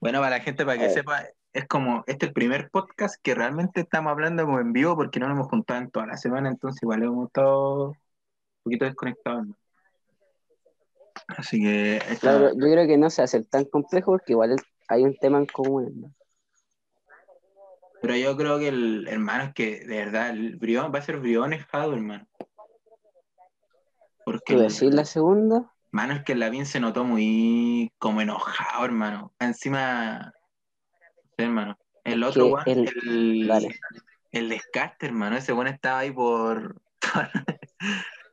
Bueno, 0.00 0.20
para 0.20 0.30
la 0.38 0.40
gente, 0.40 0.64
para 0.64 0.78
que 0.78 0.86
Eh. 0.86 0.90
sepa, 0.90 1.24
es 1.52 1.66
como, 1.66 2.04
este 2.06 2.26
es 2.26 2.28
el 2.30 2.34
primer 2.34 2.70
podcast 2.70 3.16
que 3.22 3.34
realmente 3.34 3.80
estamos 3.80 4.10
hablando 4.10 4.44
como 4.44 4.60
en 4.60 4.72
vivo 4.72 4.96
porque 4.96 5.18
no 5.20 5.26
nos 5.28 5.36
hemos 5.36 5.48
juntado 5.48 5.80
en 5.80 5.90
toda 5.90 6.06
la 6.06 6.16
semana, 6.16 6.48
entonces 6.48 6.82
igual 6.82 7.02
hemos 7.02 7.26
estado 7.26 7.88
un 7.90 7.96
poquito 8.62 8.84
desconectados. 8.84 9.48
¿no? 9.48 9.56
Así 11.28 11.60
que 11.60 11.96
esta- 11.96 12.16
Claro, 12.20 12.50
yo 12.54 12.60
creo 12.72 12.86
que 12.86 12.96
no 12.96 13.10
se 13.10 13.22
hace 13.22 13.42
tan 13.44 13.64
complejo 13.64 14.12
porque 14.12 14.32
igual 14.32 14.52
es- 14.52 14.62
hay 14.88 15.02
un 15.02 15.16
tema 15.16 15.38
en 15.38 15.46
común. 15.46 16.00
¿no? 16.00 16.14
pero 18.00 18.14
yo 18.16 18.36
creo 18.36 18.60
que 18.60 18.68
el 18.68 19.08
hermano 19.08 19.42
es 19.44 19.54
que 19.54 19.80
de 19.80 19.96
verdad 20.04 20.30
el 20.30 20.54
Brión 20.54 20.92
va 20.94 21.00
a 21.00 21.02
ser 21.02 21.18
brionejado, 21.18 21.94
hermano. 21.94 22.28
Porque 24.30 24.54
¿Tú 24.54 24.60
decís 24.60 24.94
la 24.94 25.06
segunda? 25.06 25.72
Mano, 25.90 26.12
es 26.12 26.22
que 26.22 26.32
el 26.32 26.40
Lavín 26.40 26.66
se 26.66 26.80
notó 26.80 27.02
muy 27.02 27.90
como 27.96 28.20
enojado, 28.20 28.84
hermano. 28.84 29.32
Encima, 29.38 30.34
hermano. 31.38 31.78
El 32.04 32.22
otro, 32.22 32.48
weón, 32.48 32.62
el- 32.66 33.50
el, 33.50 33.68
el 34.32 34.48
descarte, 34.50 35.06
hermano. 35.06 35.38
Ese 35.38 35.54
weón 35.54 35.68
estaba 35.68 36.00
ahí 36.00 36.10
por. 36.10 36.78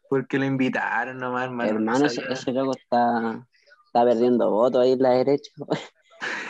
porque 0.10 0.38
lo 0.38 0.44
invitaron 0.44 1.18
nomás, 1.18 1.46
hermano. 1.46 1.72
no 1.72 1.78
Hermano, 1.78 2.06
ese, 2.08 2.52
loco 2.52 2.76
está, 2.76 3.48
está 3.86 4.04
perdiendo 4.04 4.52
votos 4.52 4.82
ahí 4.82 4.92
en 4.92 5.02
la 5.02 5.12
derecha. 5.12 5.52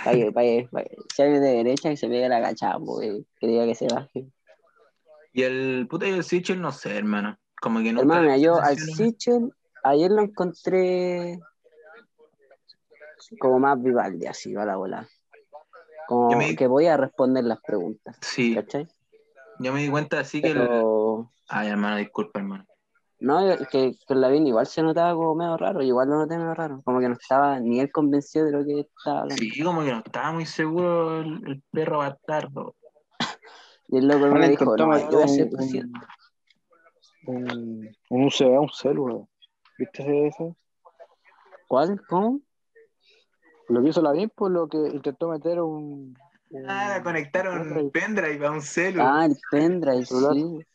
Vaya, 0.05 0.29
vaya, 0.31 0.67
vaya. 0.71 0.89
Si 1.15 1.23
de 1.23 1.39
derecha 1.39 1.89
que 1.89 1.97
se 1.97 2.07
pegue 2.07 2.29
la 2.29 2.41
cachapa, 2.41 2.77
güey. 2.77 3.25
Que 3.39 3.47
diga 3.47 3.65
que 3.65 3.75
se 3.75 3.87
baje. 3.87 4.27
Y 5.33 5.41
el 5.41 5.87
puto 5.89 6.05
el 6.05 6.23
Sichel, 6.23 6.61
no 6.61 6.71
sé, 6.71 6.95
hermano. 6.95 7.37
Como 7.61 7.79
que 7.79 7.93
nunca 7.93 8.01
Hermano, 8.19 8.37
yo 8.37 8.61
al. 8.61 8.77
Sichel 8.77 9.51
ayer 9.83 10.11
lo 10.11 10.21
encontré 10.21 11.39
como 13.39 13.59
más 13.59 13.81
Vivaldi, 13.81 14.27
así, 14.27 14.53
va 14.53 14.65
la 14.65 14.75
bola. 14.75 15.07
Como 16.07 16.37
me- 16.37 16.55
que 16.55 16.67
voy 16.67 16.85
a 16.87 16.97
responder 16.97 17.43
las 17.43 17.59
preguntas, 17.61 18.17
Sí, 18.21 18.53
¿cachai? 18.55 18.87
yo 19.59 19.73
me 19.73 19.81
di 19.81 19.89
cuenta 19.89 20.19
así 20.19 20.41
que. 20.41 20.51
el- 20.51 20.69
Ay, 21.47 21.69
hermano, 21.69 21.97
disculpa, 21.97 22.39
hermano. 22.39 22.65
no, 23.19 23.39
que, 23.71 23.95
que 24.07 24.15
Lavín 24.15 24.45
igual 24.47 24.67
se 24.67 24.83
notaba 24.83 25.13
como 25.15 25.35
medio 25.35 25.57
raro, 25.57 25.81
igual 25.81 26.09
lo 26.09 26.17
noté 26.17 26.37
medio 26.37 26.53
raro, 26.53 26.81
como 26.83 26.99
que 26.99 27.07
no 27.07 27.13
estaba 27.15 27.59
ni 27.59 27.79
él 27.79 27.91
convencido 27.91 28.45
de 28.45 28.51
lo 28.51 28.65
que 28.65 28.81
estaba 28.81 29.21
hablando. 29.21 29.41
Sí, 29.41 29.63
como 29.63 29.83
que 29.83 29.91
no 29.91 29.99
estaba 30.05 30.31
muy 30.31 30.45
seguro 30.45 31.21
el, 31.21 31.41
el 31.47 31.63
perro 31.71 31.99
bastardo. 31.99 32.75
Y 33.87 33.97
el 33.97 34.07
loco 34.07 34.27
me 34.27 34.49
dijo, 34.49 34.75
no, 34.77 34.97
yo 34.97 35.17
voy 35.17 35.23
a 35.23 35.27
ser 35.27 35.49
presidente. 35.49 35.99
Un, 37.27 37.95
un 38.09 38.23
UCB, 38.25 38.59
un 38.59 38.69
celu, 38.69 39.27
¿Viste 39.77 40.27
ese-? 40.27 40.55
¿Cuál? 41.67 42.01
¿Cómo? 42.07 42.41
Lo 43.67 43.81
que 43.81 43.89
hizo 43.89 44.01
la 44.01 44.11
BIM, 44.11 44.29
lo 44.49 44.67
que 44.67 44.77
intentó 44.77 45.29
meter 45.29 45.59
un. 45.61 46.15
un- 46.51 46.69
Ah, 46.69 47.01
conectaron 47.03 47.89
pendrive 47.91 48.45
a 48.45 48.51
un 48.51 48.61
celu. 48.61 49.01
Ah, 49.01 49.25
el 49.25 49.35
pendrive, 49.49 50.05
Celular. 50.05 50.33
sí. 50.33 50.65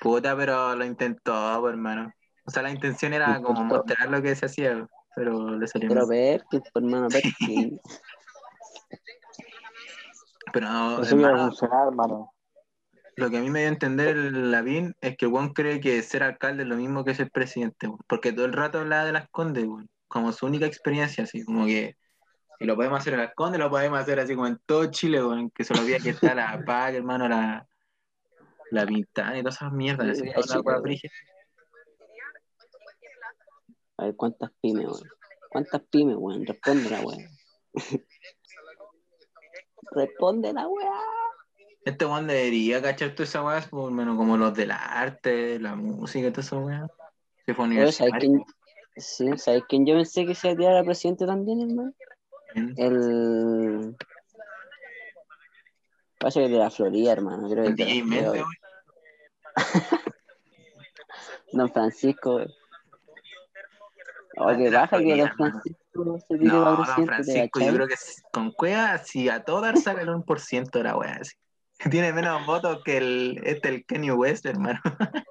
Puta, 0.00 0.36
pero 0.36 0.74
lo 0.74 0.84
intentó, 0.84 1.58
pues, 1.60 1.72
hermano. 1.72 2.12
O 2.44 2.50
sea, 2.50 2.62
la 2.62 2.70
intención 2.70 3.14
era 3.14 3.40
como 3.40 3.64
mostrar 3.64 4.10
lo 4.10 4.20
que 4.20 4.34
se 4.34 4.46
hacía, 4.46 4.86
pero 5.14 5.56
le 5.56 5.66
salió 5.66 5.88
Pero. 5.88 6.08
Perkins, 6.08 6.64
pues, 6.72 6.84
hermano, 6.84 7.08
Perkins. 7.08 7.80
Pero, 10.52 10.68
no, 10.68 11.02
Eso 11.02 11.16
iba 11.16 11.28
a 11.28 11.30
hermano, 11.30 11.48
funcionar, 11.48 11.88
hermano. 11.88 12.33
Lo 13.16 13.30
que 13.30 13.38
a 13.38 13.40
mí 13.40 13.50
me 13.50 13.60
dio 13.60 13.68
a 13.68 13.72
entender 13.72 14.16
el 14.16 14.50
Lavín 14.50 14.94
es 15.00 15.16
que 15.16 15.26
weón 15.26 15.52
cree 15.52 15.80
que 15.80 16.02
ser 16.02 16.22
alcalde 16.22 16.62
es 16.62 16.68
lo 16.68 16.76
mismo 16.76 17.04
que 17.04 17.14
ser 17.14 17.30
presidente, 17.30 17.86
weón. 17.86 18.00
Porque 18.08 18.32
todo 18.32 18.46
el 18.46 18.52
rato 18.52 18.80
hablaba 18.80 19.04
de 19.04 19.12
las 19.12 19.28
condes, 19.30 19.64
weón. 19.64 19.88
Como 20.08 20.32
su 20.32 20.46
única 20.46 20.66
experiencia, 20.66 21.24
así, 21.24 21.44
como 21.44 21.66
que 21.66 21.96
si 22.58 22.64
lo 22.64 22.76
podemos 22.76 23.00
hacer 23.00 23.14
en 23.14 23.20
las 23.20 23.34
condes, 23.34 23.60
lo 23.60 23.70
podemos 23.70 23.98
hacer 23.98 24.20
así 24.20 24.34
como 24.34 24.46
en 24.46 24.58
todo 24.66 24.86
Chile, 24.86 25.24
weón. 25.24 25.50
Que 25.50 25.64
se 25.64 25.74
lo 25.74 25.80
olvida 25.80 25.98
que 25.98 26.10
está 26.10 26.34
la 26.34 26.62
PAC, 26.66 26.94
hermano, 26.94 27.28
la, 27.28 27.66
la 28.70 28.86
Pintana 28.86 29.38
y 29.38 29.42
todas 29.42 29.56
esas 29.56 29.72
mierdas, 29.72 30.08
así, 30.08 30.20
Sí, 30.20 30.58
weón. 30.58 30.82
A 33.96 34.04
ver, 34.06 34.16
¿cuántas 34.16 34.50
pymes, 34.60 34.86
weón? 34.86 35.08
¿Cuántas 35.50 35.82
pymes, 35.82 36.16
weón? 36.18 36.44
Responde 36.46 36.90
la 36.90 37.00
weá. 37.00 37.28
Responde 39.92 40.52
la 40.52 40.66
weá. 40.66 41.23
Este 41.84 42.06
weón 42.06 42.26
debería 42.26 42.80
cachar 42.80 43.10
todas 43.14 43.28
esas 43.28 43.44
weas, 43.44 43.68
por 43.68 43.84
lo 43.84 43.90
menos 43.90 44.16
como 44.16 44.36
los 44.36 44.54
del 44.54 44.70
arte, 44.70 45.58
la 45.58 45.74
música 45.74 46.30
todas 46.30 46.46
esas 46.46 46.62
weas. 46.64 46.90
Se 47.44 47.54
fue 47.54 47.66
Oye, 47.66 47.92
¿sabes 47.92 48.00
universitario. 48.00 48.30
quién? 48.30 48.44
Sí, 48.96 49.26
¿sabes 49.36 49.62
quién 49.68 49.84
yo 49.86 49.94
pensé 49.94 50.24
que 50.24 50.34
se 50.34 50.48
iba 50.48 50.54
a 50.54 50.56
tirar 50.56 50.76
a 50.78 50.84
presidente 50.84 51.26
también, 51.26 51.60
hermano? 51.60 51.92
El. 52.76 53.96
Pasa 56.18 56.40
que 56.40 56.48
de 56.48 56.58
la 56.58 56.70
Florida, 56.70 57.12
hermano. 57.12 57.50
Creo 57.50 57.64
que 57.64 57.70
El 57.70 57.76
de 57.76 57.84
la 57.84 57.90
DJ 57.90 58.02
Florida, 58.04 58.22
Mente, 58.22 58.38
weón. 58.38 58.48
weón. 58.48 58.54
Don 61.52 61.72
Francisco, 61.72 62.40
la 64.36 64.80
baja 64.80 64.98
que 64.98 65.16
Don. 65.16 65.30
Francisco 65.36 66.18
se 66.26 66.38
tire 66.38 66.50
No, 66.50 66.60
don 66.64 66.76
presidente, 66.76 67.02
¿te 67.02 67.06
Francisco, 67.06 67.60
yo 67.60 67.74
creo 67.74 67.86
que 67.88 67.94
con 68.32 68.50
Cueva, 68.52 68.98
si 68.98 69.28
a 69.28 69.44
todo 69.44 69.60
dar 69.60 69.76
saca 69.76 70.00
el 70.02 70.08
1% 70.08 70.70
de 70.78 70.82
la 70.82 70.96
wea, 70.96 71.18
así. 71.20 71.34
Tiene 71.90 72.12
menos 72.12 72.46
votos 72.46 72.82
que 72.84 72.96
el, 72.96 73.40
este, 73.44 73.68
el 73.68 73.86
Kenny 73.86 74.10
West, 74.10 74.46
hermano. 74.46 74.80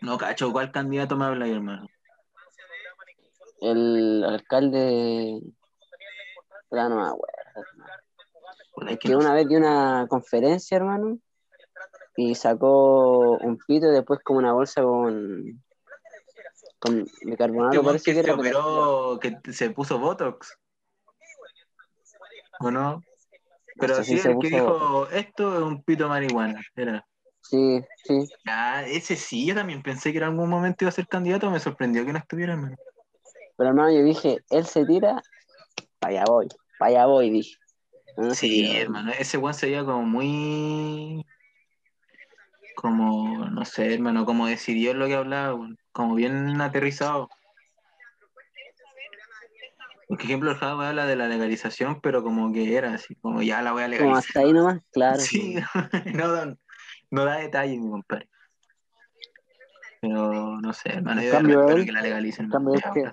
No, 0.00 0.18
cacho, 0.18 0.52
¿cuál 0.52 0.70
candidato 0.70 1.16
me 1.16 1.24
habla 1.24 1.46
ahí, 1.46 1.52
hermano? 1.52 1.86
El 3.62 4.22
alcalde. 4.22 5.40
Ya 6.70 6.88
no 6.90 6.96
me 6.96 7.08
acuerdo, 7.08 7.38
hermano. 7.56 7.92
Puta, 8.74 8.90
es 8.90 8.98
que 8.98 9.16
una 9.16 9.32
vez 9.32 9.48
dio 9.48 9.56
una 9.56 10.06
conferencia, 10.10 10.76
hermano, 10.76 11.18
y 12.16 12.34
sacó 12.34 13.38
un 13.38 13.56
pito 13.56 13.88
y 13.88 13.92
después 13.94 14.20
como 14.22 14.40
una 14.40 14.52
bolsa 14.52 14.82
con, 14.82 15.64
con 16.80 17.06
bicarbonato, 17.22 17.70
Este 17.70 17.78
weón 17.78 17.86
parece 17.86 18.04
que 18.04 18.20
que 18.20 18.24
se 18.24 18.30
operó, 18.30 19.18
que 19.18 19.52
se 19.52 19.70
puso 19.70 19.98
Botox. 19.98 20.58
¿O 22.60 22.70
no? 22.70 23.02
Pero 23.76 23.96
sé 23.96 24.04
si 24.04 24.28
el 24.28 24.38
que 24.38 24.48
dijo, 24.50 25.08
esto 25.08 25.56
es 25.56 25.62
un 25.62 25.82
pito 25.82 26.08
marihuana. 26.08 26.60
Era. 26.76 27.04
Sí, 27.42 27.82
sí. 28.04 28.28
Ah, 28.46 28.84
ese 28.86 29.16
sí, 29.16 29.46
yo 29.46 29.54
también 29.54 29.82
pensé 29.82 30.12
que 30.12 30.18
en 30.18 30.24
algún 30.24 30.48
momento 30.48 30.84
iba 30.84 30.90
a 30.90 30.92
ser 30.92 31.06
candidato, 31.08 31.50
me 31.50 31.60
sorprendió 31.60 32.04
que 32.04 32.12
no 32.12 32.18
estuviera, 32.18 32.54
hermano. 32.54 32.76
Pero 33.56 33.70
hermano, 33.70 33.92
yo 33.92 34.02
dije, 34.02 34.38
él 34.50 34.66
se 34.66 34.84
tira, 34.86 35.22
para 35.98 36.12
allá 36.12 36.24
voy, 36.26 36.48
para 36.78 36.90
allá 36.90 37.06
voy, 37.06 37.30
dije. 37.30 37.56
No, 38.16 38.28
no 38.28 38.34
Sí, 38.34 38.76
hermano, 38.76 39.12
ese 39.18 39.38
weón 39.38 39.54
se 39.54 39.66
veía 39.66 39.84
como 39.84 40.02
muy. 40.02 41.26
Como, 42.76 43.46
no 43.46 43.64
sé, 43.64 43.94
hermano, 43.94 44.24
como 44.24 44.46
decidió 44.46 44.94
lo 44.94 45.06
que 45.06 45.14
hablaba, 45.14 45.58
como 45.92 46.14
bien 46.14 46.60
aterrizado. 46.60 47.28
Por 50.08 50.20
ejemplo, 50.20 50.50
el 50.50 50.56
Java 50.56 50.90
habla 50.90 51.06
de 51.06 51.16
la 51.16 51.28
legalización, 51.28 52.00
pero 52.00 52.22
como 52.22 52.52
que 52.52 52.76
era 52.76 52.94
así, 52.94 53.14
como 53.16 53.42
ya 53.42 53.62
la 53.62 53.72
voy 53.72 53.82
a 53.82 53.86
Como 53.86 53.90
legalizar. 53.90 54.18
hasta 54.18 54.40
ahí 54.40 54.52
nomás, 54.52 54.82
claro. 54.92 55.20
Sí, 55.20 55.54
no, 56.14 56.32
da- 56.32 56.56
no 57.10 57.24
da 57.24 57.36
detalles, 57.38 57.80
mi 57.80 57.90
compadre. 57.90 58.28
Pero 60.00 60.60
no 60.60 60.72
sé, 60.72 60.90
hermano, 60.90 61.22
yo 61.22 61.30
cambio, 61.30 61.68
él- 61.70 61.86
que 61.86 61.92
la 61.92 62.02
legalicen. 62.02 62.50
Cambio, 62.50 62.74
es 62.74 62.84
que. 62.92 63.12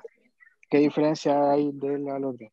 ¿qué 0.70 0.78
diferencia 0.80 1.52
hay 1.52 1.72
de 1.74 1.96
él 1.96 2.10
al 2.10 2.26
otro? 2.26 2.48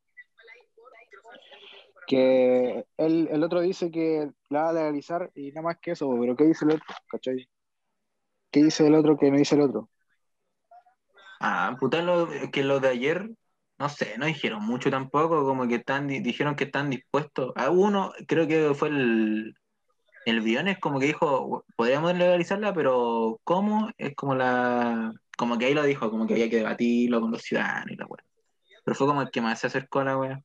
Que 2.07 2.85
él, 2.97 3.29
el 3.31 3.45
otro 3.45 3.61
dice 3.61 3.91
que 3.91 4.31
la 4.49 4.63
va 4.63 4.69
a 4.71 4.73
legalizar 4.73 5.31
y 5.35 5.49
nada 5.53 5.63
más 5.63 5.79
que 5.79 5.91
eso, 5.93 6.09
pero 6.19 6.35
¿qué 6.37 6.45
dice 6.45 6.65
el 6.65 6.73
otro? 6.73 6.87
¿Cachai? 7.11 7.49
¿Qué 8.51 8.63
dice 8.65 8.87
el 8.87 8.95
otro 8.95 9.17
que 9.19 9.31
no 9.31 9.37
dice 9.37 9.57
el 9.57 9.63
otro? 9.63 9.91
Ah, 11.41 11.77
puta, 11.79 12.01
lo, 12.03 12.29
que 12.51 12.65
lo 12.65 12.81
de 12.81 12.89
ayer, 12.89 13.31
no 13.79 13.89
sé, 13.89 14.19
no 14.19 14.27
dijeron 14.27 14.65
mucho 14.65 14.91
tampoco, 14.91 15.45
como 15.45 15.69
que 15.69 15.77
están, 15.77 16.09
di- 16.09 16.21
dijeron 16.21 16.57
que 16.57 16.65
están 16.65 16.91
dispuestos. 16.91 17.53
A 17.57 17.71
uno, 17.71 18.13
creo 18.27 18.47
que 18.49 18.75
fue 18.75 18.89
el, 18.89 19.55
el 20.27 20.41
Briones, 20.41 20.79
como 20.79 20.99
que 20.99 21.07
dijo, 21.07 21.65
podríamos 21.77 22.15
legalizarla, 22.17 22.73
pero 22.75 23.41
¿cómo? 23.45 23.91
Es 23.97 24.15
como 24.17 24.35
la, 24.35 25.13
como 25.37 25.59
que 25.59 25.67
ahí 25.67 25.75
lo 25.75 25.85
dijo, 25.85 26.11
como 26.11 26.27
que 26.27 26.35
había 26.35 26.51
que 26.51 26.57
debatirlo 26.57 27.21
con 27.21 27.31
los 27.31 27.43
ciudadanos 27.43 27.91
y 27.93 27.97
la 27.97 28.07
weá. 28.07 28.25
Pero 28.85 28.95
fue 28.95 29.07
como 29.07 29.23
el 29.23 29.31
que 29.31 29.41
más 29.41 29.61
se 29.61 29.69
acercó 29.69 30.01
a 30.01 30.05
la 30.05 30.19
weá. 30.19 30.43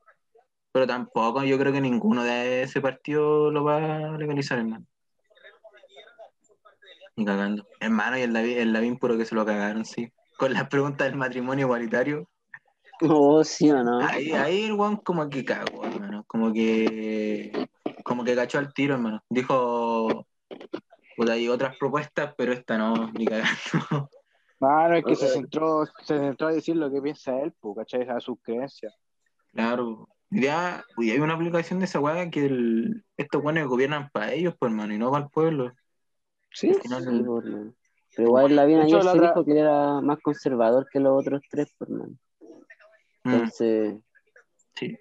Pero 0.72 0.88
tampoco, 0.88 1.44
yo 1.44 1.58
creo 1.58 1.72
que 1.72 1.82
ninguno 1.82 2.24
de 2.24 2.64
ese 2.64 2.82
partido 2.82 3.52
lo 3.52 3.64
va 3.64 3.78
a 3.78 4.18
legalizar, 4.18 4.58
hermano. 4.60 4.86
Cagando. 7.26 7.68
Hermano, 7.80 8.18
y 8.18 8.22
el 8.22 8.34
David, 8.34 8.58
el 8.58 8.74
Lavín 8.74 8.98
puro 8.98 9.18
que 9.18 9.26
se 9.26 9.36
lo 9.36 9.46
cagaron, 9.46 9.86
sí. 9.86 10.12
Con 10.38 10.52
las 10.54 10.68
preguntas 10.68 11.08
del 11.08 11.16
matrimonio 11.16 11.68
igualitario. 11.68 12.28
Oh, 13.02 13.44
sí 13.44 13.70
o 13.72 13.84
no. 13.84 14.00
Ahí, 14.00 14.32
ahí 14.32 14.64
el 14.66 14.74
weón 14.74 14.98
como 14.98 15.30
que 15.30 15.44
cagó, 15.44 15.84
hermano. 15.86 16.24
Como 16.28 16.54
que. 16.54 17.68
Como 18.04 18.24
que 18.24 18.36
cachó 18.36 18.60
al 18.60 18.74
tiro, 18.74 18.96
hermano. 18.96 19.22
Dijo. 19.30 20.26
Puta, 21.16 21.34
hay 21.34 21.48
otras 21.48 21.78
propuestas, 21.78 22.34
pero 22.38 22.54
esta 22.54 22.78
no, 22.78 23.12
ni 23.12 23.26
cagando. 23.26 23.50
Mano, 24.60 24.96
es 24.96 25.04
que 25.04 25.16
se 25.16 25.28
centró, 25.28 25.86
se 26.04 26.18
centró 26.18 26.48
a 26.48 26.54
decir 26.54 26.78
lo 26.78 26.90
que 26.90 27.02
piensa 27.02 27.38
él, 27.42 27.54
pues, 27.60 27.76
¿cachai? 27.76 28.08
A 28.08 28.20
sus 28.22 28.38
creencias. 28.42 28.94
Claro. 29.52 30.08
Ya, 30.30 30.84
y 30.98 31.12
hay 31.12 31.20
una 31.20 31.34
aplicación 31.34 31.80
de 31.80 31.86
esa 31.86 32.00
weá 32.00 32.30
que 32.30 32.46
el, 32.46 33.04
estos 33.18 33.44
weones 33.44 33.68
gobiernan 33.68 34.10
para 34.12 34.32
ellos, 34.32 34.56
pues, 34.58 34.72
hermano, 34.72 34.94
y 34.94 34.98
no 34.98 35.12
para 35.12 35.26
el 35.26 35.30
pueblo. 35.30 35.74
Sí, 36.52 36.70
Al 36.70 36.82
final, 36.82 37.04
Sí, 37.04 37.24
por 37.24 37.46
mano. 37.46 37.74
Pero 38.16 38.28
igual 38.30 38.56
la 38.56 38.66
hecho, 38.66 38.82
ayer 38.82 39.04
se 39.04 39.10
otra- 39.10 39.28
dijo 39.30 39.46
que 39.46 39.60
era 39.60 40.02
más 40.02 40.20
conservador 40.22 40.88
que 40.92 41.00
los 41.00 41.20
otros 41.20 41.42
tres, 41.50 41.74
por 41.78 41.90
mano. 41.90 42.14
Mm, 43.24 43.30
Entonces, 43.30 43.96
sí. 44.76 44.98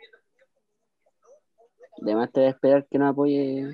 además 2.03 2.31
te 2.33 2.41
voy 2.41 2.47
a 2.49 2.51
esperar 2.51 2.87
que 2.91 2.99
no 2.99 3.09
apoye 3.09 3.71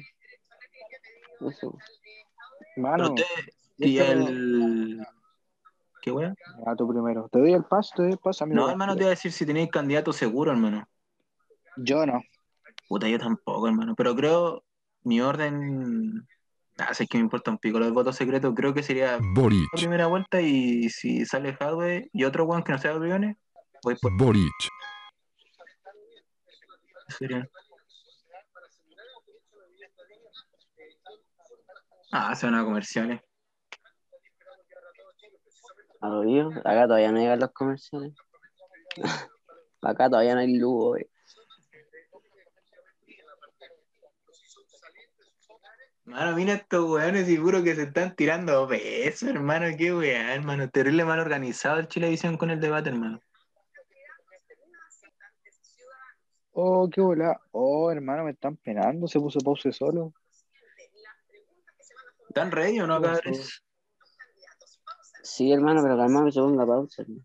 eso. 1.41 1.77
Mano. 2.77 3.15
usted, 3.15 3.25
y 3.79 3.99
el. 3.99 5.07
¿Qué 6.03 6.13
weá? 6.13 6.35
A 6.67 6.77
tú 6.77 6.89
primero. 6.89 7.29
Te 7.31 7.39
doy 7.39 7.53
el 7.53 7.65
paso, 7.65 7.93
te 7.97 8.03
doy 8.03 8.13
el 8.13 8.19
paso, 8.19 8.45
amigo. 8.45 8.61
No, 8.61 8.71
hermano, 8.71 8.95
te 8.95 9.03
iba 9.03 9.09
a 9.09 9.11
decir 9.11 9.33
si 9.33 9.45
tenéis 9.45 9.71
candidato 9.71 10.13
seguro, 10.13 10.53
hermano. 10.53 10.89
Yo 11.77 12.07
no. 12.07 12.21
Puta, 12.89 13.09
yo 13.09 13.19
tampoco, 13.19 13.67
hermano. 13.67 13.95
Pero 13.97 14.15
creo, 14.15 14.65
mi 15.03 15.21
orden. 15.21 16.27
Ah, 16.79 16.95
sé 16.95 17.07
que 17.07 17.19
me 17.19 17.25
importa 17.25 17.51
un 17.51 17.59
pico 17.59 17.79
los 17.81 17.93
votos 17.93 18.17
secretos. 18.17 18.55
Creo 18.55 18.73
que 18.73 18.85
sería 18.85 19.13
la 19.13 19.21
Boric, 19.35 19.69
primera 19.73 20.07
vuelta 20.07 20.41
y 20.41 20.89
si 20.91 21.25
sale 21.27 21.57
Hadwe 21.59 22.09
y 22.13 22.25
otro 22.25 22.45
one 22.45 22.63
que 22.63 22.71
no 22.73 22.79
sea 22.79 22.93
Briones, 22.95 23.37
voy 23.83 23.95
por. 23.97 24.17
Boric. 24.17 24.53
Ah, 32.13 32.35
se 32.35 32.47
van 32.47 32.55
a 32.55 32.65
comerciales. 32.65 33.21
A 36.01 36.09
lo 36.09 36.23
mío, 36.23 36.51
acá 36.65 36.85
todavía 36.85 37.13
no 37.13 37.19
llegan 37.19 37.41
los 37.41 37.53
comerciales. 37.53 38.15
acá 39.83 40.09
todavía 40.09 40.35
no 40.35 40.41
hay 40.41 40.57
luz, 40.57 40.85
güey. 40.85 41.11
Mano, 46.05 46.35
mira 46.35 46.55
estos 46.55 46.89
weones 46.91 47.27
seguro 47.27 47.63
que 47.63 47.75
se 47.75 47.83
están 47.83 48.17
tirando 48.17 48.67
besos, 48.67 49.29
hermano. 49.29 49.67
Qué 49.77 49.93
weá, 49.93 50.35
hermano. 50.35 50.71
Terrible 50.71 51.05
mal 51.05 51.21
organizado 51.21 51.79
el 51.79 51.89
Chilevisión 51.89 52.39
con 52.39 52.51
el 52.51 52.61
debate, 52.61 52.89
hermano. 52.89 53.21
Oh, 56.61 56.91
qué 56.91 57.01
bola. 57.01 57.41
Oh, 57.53 57.89
hermano, 57.93 58.25
me 58.25 58.33
están 58.33 58.57
penando. 58.57 59.07
Se 59.07 59.21
puso 59.21 59.39
pause 59.39 59.71
solo. 59.73 60.13
¿Están 62.29 62.51
ready 62.51 62.81
o 62.81 62.87
no, 62.89 63.01
cabres? 63.01 63.63
Sí, 65.23 65.53
hermano, 65.53 65.83
pero 65.83 65.97
calmado 65.97 66.27
que 66.27 66.33
se 66.33 66.41
ponga 66.41 66.67
pausa. 66.67 67.03
hermano. 67.03 67.25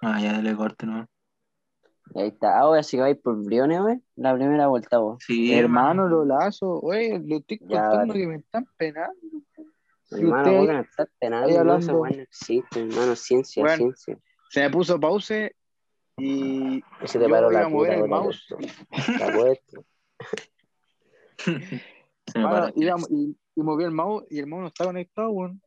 Ah, 0.00 0.20
ya 0.20 0.32
dale 0.32 0.56
corte, 0.56 0.86
¿no? 0.86 1.06
Ahí 2.16 2.28
está. 2.28 2.58
Ah, 2.58 2.76
así 2.76 2.96
que 2.96 3.02
vais 3.02 3.18
por 3.18 3.36
Briones, 3.44 3.80
güey. 3.82 4.00
La 4.16 4.34
primera 4.34 4.66
vuelta, 4.66 4.98
vos. 4.98 5.22
Sí, 5.24 5.54
hermano, 5.54 6.08
lo 6.08 6.24
lazo. 6.24 6.80
Oye, 6.80 7.20
le 7.20 7.36
estoy 7.36 7.58
Ya, 7.60 7.88
contando 7.88 8.14
que 8.14 8.26
me 8.26 8.36
están 8.36 8.66
penando. 8.76 9.14
Hermano, 10.10 10.38
usted 10.42 10.50
¿por 10.50 10.60
ahí- 10.60 10.66
qué 10.66 10.72
no 10.72 10.80
estás 10.80 11.08
penando? 11.20 11.58
hablando. 11.60 11.78
esa 11.78 11.94
weá 11.94 12.16
no 12.16 12.22
existe, 12.22 12.80
hermano. 12.80 13.14
Ciencia, 13.16 13.62
Bueno. 13.62 13.76
ciencia. 13.76 14.18
Se 14.50 14.60
me 14.60 14.70
puso 14.70 14.98
pause 14.98 15.54
y 16.24 16.84
se 17.04 17.18
te 17.18 17.28
paró 17.28 17.50
la 17.50 17.68
mover 17.68 17.94
el 17.94 18.08
mouse. 18.08 18.46
Y, 23.10 23.36
y 23.56 23.62
moví 23.62 23.84
el 23.84 23.90
mouse 23.90 24.24
y 24.30 24.38
el 24.38 24.46
mouse 24.46 24.62
no 24.62 24.66
está 24.68 24.84
conectado, 24.84 25.30
weón. 25.30 25.60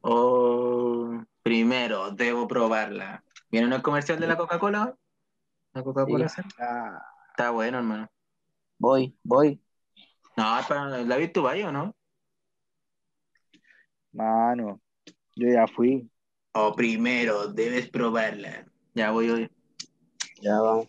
Oh, 0.00 1.22
primero, 1.42 2.10
debo 2.10 2.48
probarla. 2.48 3.22
¿Viene 3.50 3.76
el 3.76 3.82
comercial 3.82 4.18
de 4.18 4.26
la 4.26 4.36
Coca-Cola? 4.36 4.96
¿La 5.74 5.82
Coca-Cola? 5.84 6.28
Sí. 6.28 6.40
Ah, 6.58 7.00
Está 7.30 7.50
bueno, 7.50 7.78
hermano. 7.78 8.08
Voy, 8.78 9.16
voy. 9.22 9.60
No, 10.36 10.58
es 10.58 10.66
para 10.66 10.88
la 11.04 11.16
vi 11.16 11.28
tu 11.28 11.46
o 11.46 11.72
no? 11.72 11.94
mano, 14.12 14.80
yo 15.36 15.48
ya 15.48 15.66
fui. 15.66 16.10
Oh, 16.54 16.74
primero, 16.74 17.48
debes 17.48 17.90
probarla. 17.90 18.66
Ya 18.94 19.10
voy 19.10 19.28
hoy. 19.28 19.50
Ya 20.40 20.60
vamos. 20.60 20.88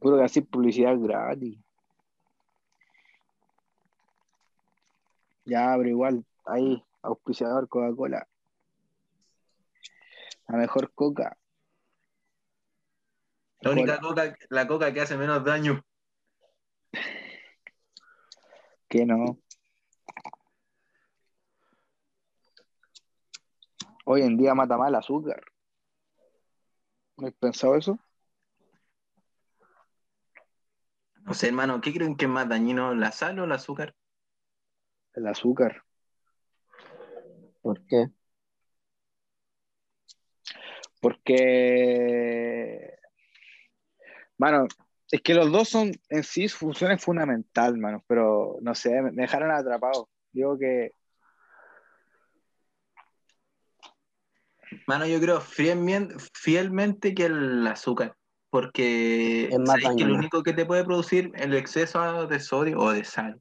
Puro 0.00 0.16
que 0.16 0.24
así 0.24 0.40
publicidad 0.42 0.96
gratis. 0.96 1.58
Ya, 5.44 5.74
pero 5.76 5.88
igual, 5.88 6.24
ahí, 6.44 6.84
auspiciador 7.02 7.68
Coca-Cola. 7.68 8.28
La 10.46 10.56
mejor 10.56 10.92
coca. 10.94 11.36
La 13.60 13.70
única 13.72 13.98
coca, 14.00 14.36
la 14.50 14.66
coca 14.68 14.92
que 14.92 15.00
hace 15.00 15.16
menos 15.16 15.44
daño. 15.44 15.84
Que 18.88 19.04
no. 19.04 19.38
Hoy 24.04 24.22
en 24.22 24.36
día 24.36 24.54
mata 24.54 24.76
más 24.76 24.88
el 24.90 24.94
azúcar. 24.96 25.51
¿No 27.22 27.28
has 27.28 27.34
pensado 27.34 27.76
eso? 27.76 28.00
No 31.24 31.34
sé, 31.34 31.46
hermano, 31.46 31.80
¿qué 31.80 31.92
creen 31.92 32.16
que 32.16 32.24
es 32.24 32.30
más 32.32 32.48
dañino, 32.48 32.96
la 32.96 33.12
sal 33.12 33.38
o 33.38 33.44
el 33.44 33.52
azúcar? 33.52 33.94
El 35.14 35.28
azúcar. 35.28 35.84
¿Por 37.60 37.86
qué? 37.86 38.08
Porque, 41.00 42.96
bueno, 44.36 44.66
Es 45.12 45.20
que 45.22 45.34
los 45.34 45.52
dos 45.52 45.68
son 45.68 45.92
en 46.08 46.24
sí 46.24 46.48
su 46.48 46.58
función 46.58 46.90
es 46.90 47.04
fundamental, 47.04 47.78
mano, 47.78 48.02
pero 48.08 48.56
no 48.62 48.74
sé, 48.74 49.00
me 49.02 49.12
dejaron 49.12 49.52
atrapado. 49.52 50.08
Digo 50.32 50.58
que 50.58 50.92
Mano, 54.86 55.06
yo 55.06 55.20
creo 55.20 55.40
fielmente, 55.40 56.14
fielmente 56.34 57.14
que 57.14 57.26
el 57.26 57.66
azúcar. 57.66 58.14
Porque 58.50 59.48
Es 59.48 59.58
más 59.58 59.78
que 59.96 60.04
lo 60.04 60.14
único 60.14 60.42
que 60.42 60.52
te 60.52 60.66
puede 60.66 60.84
producir 60.84 61.32
el 61.36 61.54
exceso 61.54 62.26
de 62.26 62.38
sodio 62.38 62.78
o 62.78 62.92
de 62.92 63.04
sal 63.04 63.40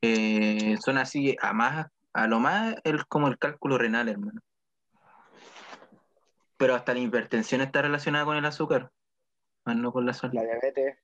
eh, 0.00 0.76
son 0.82 0.96
así, 0.98 1.36
a 1.40 1.52
más, 1.52 1.86
a 2.12 2.26
lo 2.26 2.40
más 2.40 2.74
el, 2.84 3.04
como 3.06 3.28
el 3.28 3.38
cálculo 3.38 3.76
renal, 3.76 4.08
hermano. 4.08 4.40
Pero 6.56 6.74
hasta 6.74 6.94
la 6.94 7.00
hipertensión 7.00 7.60
está 7.60 7.82
relacionada 7.82 8.24
con 8.24 8.36
el 8.36 8.44
azúcar, 8.44 8.90
más 9.64 9.76
no 9.76 9.92
con 9.92 10.06
la 10.06 10.14
sal. 10.14 10.30
la 10.32 10.42
diabetes, 10.42 10.96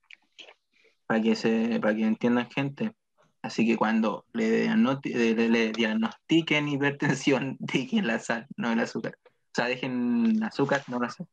para 1.05 1.21
que 1.21 1.35
se, 1.35 1.79
para 1.79 1.93
que 1.93 2.03
entiendan 2.03 2.49
gente. 2.49 2.93
Así 3.41 3.65
que 3.65 3.75
cuando 3.75 4.25
le, 4.33 4.67
diagnosti- 4.67 5.13
le- 5.13 5.49
le- 5.49 5.71
diagnostiquen 5.71 6.67
hipertensión, 6.69 7.57
dejen 7.59 8.07
la 8.07 8.19
sal, 8.19 8.47
no 8.55 8.71
el 8.71 8.79
azúcar. 8.79 9.17
O 9.51 9.53
sea, 9.53 9.65
dejen 9.65 10.41
azúcar, 10.43 10.81
no 10.87 10.99
la 10.99 11.09
sal. 11.09 11.27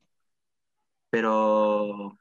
Pero. 1.11 2.19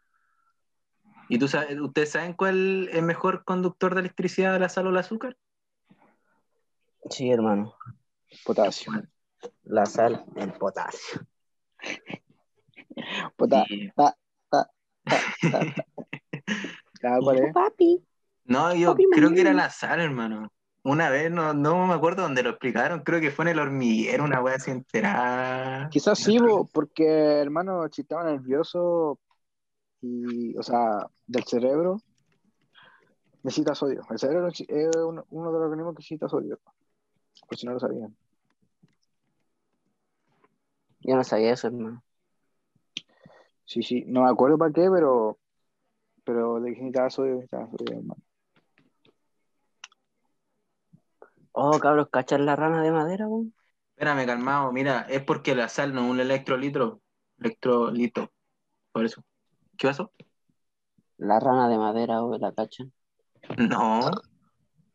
¿Y 1.27 1.39
tú 1.39 1.47
sabes, 1.47 1.77
ustedes 1.79 2.11
saben 2.11 2.33
cuál 2.33 2.87
es 2.91 3.01
mejor 3.01 3.43
conductor 3.43 3.95
de 3.95 4.01
electricidad, 4.01 4.59
la 4.59 4.69
sal 4.69 4.85
o 4.87 4.91
el 4.91 4.97
azúcar? 4.97 5.35
Sí, 7.09 7.31
hermano. 7.31 7.73
potasio. 8.45 8.91
La 9.63 9.85
sal, 9.85 10.23
el 10.35 10.53
potasio. 10.53 11.21
Pota- 13.37 13.65
Sí. 13.67 13.91
ta- 13.95 14.17
ta- 14.49 14.69
ta- 15.03 15.21
ta. 15.51 15.59
¿Sabes 17.01 17.19
cuál 17.23 17.37
es? 17.39 17.53
Papi. 17.53 18.03
No, 18.45 18.73
yo 18.75 18.91
Papi, 18.91 19.05
creo 19.11 19.31
que 19.33 19.41
era 19.41 19.53
la 19.53 19.69
sal, 19.69 19.99
hermano. 19.99 20.51
Una 20.87 21.09
vez, 21.09 21.29
no, 21.29 21.53
no 21.53 21.85
me 21.85 21.95
acuerdo 21.95 22.21
dónde 22.21 22.41
lo 22.41 22.51
explicaron, 22.51 23.01
creo 23.01 23.19
que 23.19 23.29
fue 23.29 23.43
en 23.43 23.49
el 23.49 23.59
hormiguero, 23.59 24.23
una 24.23 24.41
wea 24.41 24.55
así 24.55 24.71
enterada. 24.71 25.89
Quizás 25.89 26.17
sí, 26.17 26.39
bo, 26.39 26.65
porque 26.71 27.05
hermano, 27.05 27.89
si 27.91 28.03
estaba 28.03 28.23
nervioso 28.23 29.19
y, 29.99 30.57
o 30.57 30.63
sea, 30.63 31.05
del 31.25 31.43
cerebro, 31.43 32.01
necesita 33.43 33.75
sodio. 33.75 34.01
El 34.09 34.17
cerebro 34.17 34.47
es 34.47 34.63
uno, 35.05 35.25
uno 35.29 35.51
de 35.51 35.59
los 35.59 35.65
organismos 35.65 35.93
que 35.93 35.99
necesita 35.99 36.29
sodio. 36.29 36.57
Por 37.49 37.57
si 37.57 37.65
no 37.65 37.73
lo 37.73 37.81
sabían. 37.81 38.15
Yo 41.01 41.17
no 41.17 41.23
sabía 41.25 41.51
eso, 41.51 41.67
hermano. 41.67 42.01
Sí, 43.65 43.83
sí, 43.83 44.05
no 44.07 44.23
me 44.23 44.29
acuerdo 44.29 44.57
para 44.57 44.71
qué, 44.71 44.89
pero, 44.89 45.37
pero 46.23 46.61
de 46.61 46.69
que 46.69 46.77
necesitaba 46.79 47.09
sodio, 47.09 47.33
necesitaba 47.33 47.69
sodio, 47.71 47.97
hermano. 47.97 48.26
Oh, 51.59 51.79
cabros, 51.79 52.09
¿cachas 52.09 52.39
la 52.39 52.55
rana 52.55 52.81
de 52.83 52.91
madera, 52.91 53.27
weón? 53.27 53.53
Espérame, 53.91 54.25
calmado, 54.25 54.71
mira, 54.71 55.01
es 55.09 55.23
porque 55.23 55.55
la 55.55 55.67
sal 55.69 55.93
no 55.93 56.05
es 56.05 56.11
un 56.11 56.19
electrolitro, 56.19 57.01
electrolito, 57.39 58.31
por 58.91 59.05
eso. 59.05 59.23
¿Qué 59.77 59.87
pasó? 59.87 60.11
La 61.19 61.39
rana 61.39 61.69
de 61.69 61.77
madera, 61.77 62.23
weón, 62.23 62.41
¿la 62.41 62.51
cachan? 62.53 62.91
No, 63.57 64.11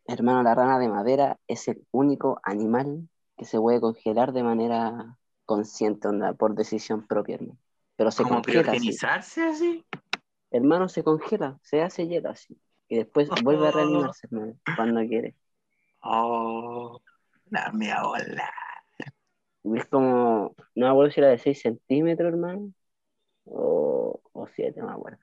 Hermano, 0.06 0.42
la 0.44 0.54
rana 0.54 0.78
de 0.78 0.88
madera 0.88 1.40
es 1.48 1.66
el 1.68 1.84
único 1.90 2.40
animal 2.44 3.08
que 3.36 3.44
se 3.44 3.58
puede 3.58 3.80
congelar 3.80 4.32
de 4.32 4.42
manera 4.44 5.18
consciente, 5.44 6.08
onda, 6.08 6.34
por 6.34 6.54
decisión 6.54 7.06
propia, 7.06 7.36
hermano. 7.36 7.58
Pero 7.96 8.10
se 8.12 8.24
como 8.24 8.40
congela 8.42 8.72
así. 8.74 9.02
criogenizarse 9.02 9.42
así. 9.44 9.84
Hermano, 10.52 10.88
se 10.88 11.02
congela, 11.02 11.58
se 11.62 11.82
hace 11.82 12.06
hielo 12.06 12.30
así. 12.30 12.56
Y 12.88 12.96
después 12.98 13.32
vuelve 13.42 13.66
a 13.68 13.72
reanimarse, 13.72 14.26
hermano, 14.30 14.54
cuando 14.76 15.00
quiere. 15.06 15.34
Oh, 16.02 17.00
dame 17.50 17.90
a 17.92 18.02
volar. 18.02 18.52
Es 19.64 19.86
como, 19.86 20.54
no 20.74 20.86
me 20.86 20.88
acuerdo 20.90 21.12
si 21.12 21.20
era 21.20 21.28
de 21.30 21.38
6 21.38 21.60
centímetros, 21.62 22.28
hermano, 22.32 22.72
o, 23.46 24.20
o 24.32 24.48
7, 24.48 24.80
no 24.80 24.88
me 24.88 24.94
acuerdo. 24.94 25.20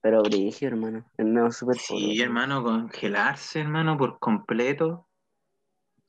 Pero 0.00 0.22
brillo, 0.22 0.66
hermano, 0.66 1.04
el 1.18 1.32
nuevo 1.32 1.52
super 1.52 1.76
Sí, 1.78 2.20
hermano, 2.20 2.62
congelarse, 2.62 3.60
hermano, 3.60 3.96
por 3.96 4.18
completo. 4.18 5.08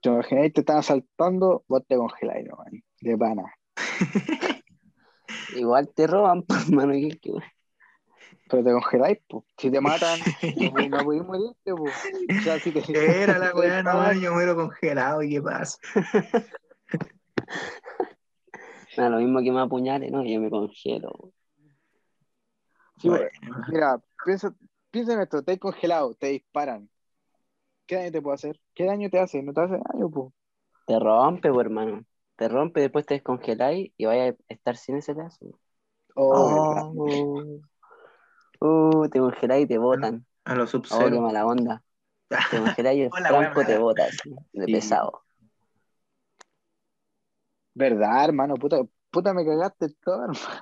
Te 0.01 0.09
imagináis, 0.09 0.51
te 0.53 0.59
están 0.61 0.77
asaltando, 0.77 1.63
vos 1.69 1.85
te 1.87 1.95
congeláis, 1.95 2.45
no, 2.47 2.57
man, 2.57 2.83
de 3.01 3.17
pana. 3.17 3.43
Igual 5.49 5.89
te 5.93 6.07
roban, 6.07 6.45
hermano, 6.67 6.93
¿qué- 6.93 7.19
qué- 7.21 7.31
Pero 8.49 8.63
te 8.63 8.71
congeláis, 8.71 9.19
pues. 9.27 9.43
Si 9.57 9.71
te 9.71 9.79
matan, 9.81 10.19
no, 10.59 10.71
podís- 10.71 10.89
no 10.89 11.03
podís 11.03 11.23
morirte, 11.23 11.75
pues. 11.75 11.95
O 11.95 12.41
sea, 12.41 12.59
si 12.59 12.71
te, 12.71 12.81
Era 13.23 13.37
la 13.37 13.53
weá, 13.53 13.83
no, 13.83 14.13
yo 14.13 14.33
muero 14.33 14.55
congelado, 14.55 15.21
¿y 15.23 15.29
qué 15.31 15.41
pasa? 15.41 15.77
Nada, 18.97 19.09
lo 19.11 19.17
mismo 19.17 19.41
que 19.41 19.51
me 19.51 19.61
apuñale, 19.61 20.09
¿no? 20.09 20.23
Yo 20.25 20.39
me 20.39 20.49
congelo. 20.49 21.31
Sí, 22.97 23.07
Bueno, 23.07 23.29
Mira, 23.69 24.01
piensa, 24.25 24.53
piensa 24.91 25.13
en 25.13 25.21
esto, 25.21 25.43
te 25.43 25.53
has 25.53 25.59
congelado, 25.59 26.13
te 26.15 26.27
disparan. 26.27 26.89
¿Qué 27.85 27.95
daño 27.95 28.11
te 28.11 28.21
puede 28.21 28.35
hacer? 28.35 28.59
¿Qué 28.73 28.85
daño 28.85 29.09
te 29.09 29.19
hace? 29.19 29.41
No 29.41 29.53
te 29.53 29.61
hace 29.61 29.79
daño, 29.91 30.09
pues. 30.09 30.31
Te 30.85 30.99
rompe, 30.99 31.51
pues, 31.51 31.65
hermano. 31.65 32.05
Te 32.35 32.47
rompe, 32.47 32.81
después 32.81 33.05
te 33.05 33.15
descongeláis 33.15 33.91
y 33.97 34.05
vaya 34.05 34.29
a 34.29 34.35
estar 34.53 34.77
sin 34.77 34.97
ese 34.97 35.13
pedazo. 35.13 35.45
Oh. 36.15 36.93
Oh, 36.97 37.43
oh, 38.59 39.07
te 39.11 39.19
congeláis 39.19 39.65
y 39.65 39.67
te 39.67 39.77
botan. 39.77 40.25
a 40.45 40.55
los 40.55 40.71
Oh, 40.89 41.09
qué 41.11 41.19
sub 41.19 41.21
mala 41.21 41.45
onda. 41.47 41.83
Te 42.49 42.57
congeláis 42.59 42.99
y 42.99 43.03
el 43.03 43.13
Hola, 43.13 43.27
franco 43.27 43.65
te 43.65 43.77
mala. 43.77 43.79
bota 43.79 44.05
así, 44.05 44.35
de 44.53 44.67
Sí. 44.67 44.69
pesado. 44.69 45.23
¿Verdad, 47.73 48.25
hermano? 48.25 48.55
Puta, 48.55 48.77
puta 49.11 49.33
me 49.33 49.45
cagaste 49.45 49.89
todo, 50.03 50.23
hermano. 50.25 50.61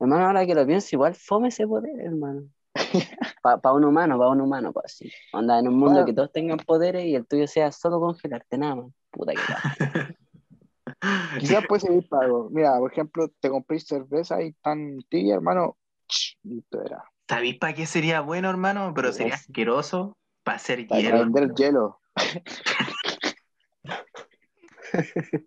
Hermano, 0.00 0.26
ahora 0.26 0.46
que 0.46 0.54
lo 0.54 0.66
pienso, 0.66 0.88
igual 0.92 1.14
fome 1.14 1.48
ese 1.48 1.66
poder, 1.66 2.00
hermano. 2.00 2.48
Para 3.42 3.72
un 3.74 3.84
humano, 3.84 4.18
para 4.18 4.30
un 4.30 4.40
humano, 4.40 4.72
pues 4.72 4.86
así. 4.86 5.10
Onda, 5.32 5.58
en 5.58 5.68
un 5.68 5.78
mundo 5.78 6.00
Bueno. 6.00 6.06
que 6.06 6.12
todos 6.14 6.32
tengan 6.32 6.58
poderes 6.58 7.04
y 7.06 7.14
el 7.14 7.26
tuyo 7.26 7.46
sea 7.46 7.72
solo 7.72 8.00
congelarte, 8.00 8.58
nada 8.58 8.76
más. 8.76 8.92
Puta 9.10 9.36
que 9.36 9.46
va. 9.52 9.64
Quizás 11.36 11.64
puede 11.66 11.80
servir 11.80 12.08
para 12.08 12.24
algo. 12.24 12.48
Mira, 12.50 12.78
por 12.78 12.92
ejemplo, 12.92 13.28
te 13.40 13.50
compré 13.50 13.78
cerveza 13.80 14.42
y 14.42 14.52
tan 14.54 14.98
tibia, 15.08 15.34
hermano. 15.34 15.76
Ch, 16.08 16.36
Listo, 16.42 16.84
era. 16.84 17.04
¿Sabéis 17.28 17.58
para 17.58 17.74
qué 17.74 17.86
sería 17.86 18.20
bueno, 18.20 18.50
hermano? 18.50 18.92
Pero 18.94 19.12
sería 19.12 19.34
asqueroso 19.34 20.16
para 20.42 20.56
hacer 20.56 20.86
Para 20.86 21.00
hielo. 21.00 21.18
vender 21.18 21.54
hielo. 21.54 22.00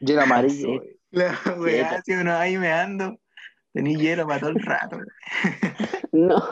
hielo 0.00 0.22
amarillo. 0.22 0.82
Sí. 0.82 0.90
La 1.10 1.38
weá, 1.56 2.02
si 2.02 2.12
uno 2.12 2.34
ahí 2.34 2.58
me 2.58 2.72
ando, 2.72 3.20
tenía 3.72 3.96
hielo 3.96 4.26
para 4.26 4.40
todo 4.40 4.50
el 4.50 4.60
rato. 4.60 4.98
No. 6.12 6.48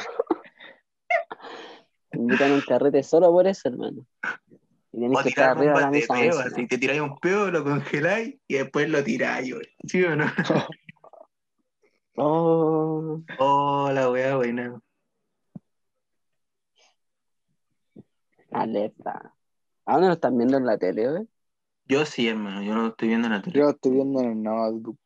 Te 2.10 2.18
invitan 2.18 2.50
un 2.50 2.62
carrete 2.62 3.04
solo 3.04 3.30
por 3.30 3.46
eso, 3.46 3.68
hermano. 3.68 4.04
Y 4.92 5.06
O 5.06 5.22
que 5.22 5.30
tirar 5.30 5.56
bombas 5.56 5.90
de 5.92 6.04
peo, 6.06 6.38
así 6.40 6.66
te 6.66 6.78
tiráis 6.78 7.00
un 7.00 7.16
peo, 7.18 7.48
lo 7.50 7.62
congeláis 7.62 8.36
y 8.48 8.54
después 8.54 8.90
lo 8.90 9.04
tiráis. 9.04 9.54
¿Sí 9.86 10.02
o 10.02 10.16
no? 10.16 10.26
Oh, 12.16 13.22
Oh, 13.38 13.90
la 13.92 14.10
weá, 14.10 14.36
buena. 14.36 14.80
alerta. 18.50 19.34
¿A 19.86 19.92
dónde 19.94 20.08
lo 20.08 20.14
están 20.14 20.36
viendo 20.36 20.56
en 20.56 20.66
la 20.66 20.78
tele? 20.78 21.26
Yo 21.86 22.04
sí, 22.04 22.28
hermano, 22.28 22.62
yo 22.62 22.74
lo 22.74 22.88
estoy 22.88 23.08
viendo 23.08 23.26
en 23.26 23.32
la 23.32 23.42
tele. 23.42 23.58
Yo 23.58 23.64
lo 23.64 23.70
estoy 23.70 23.92
viendo 23.92 24.20
en 24.20 24.30
el 24.30 24.42
notebook. 24.42 24.98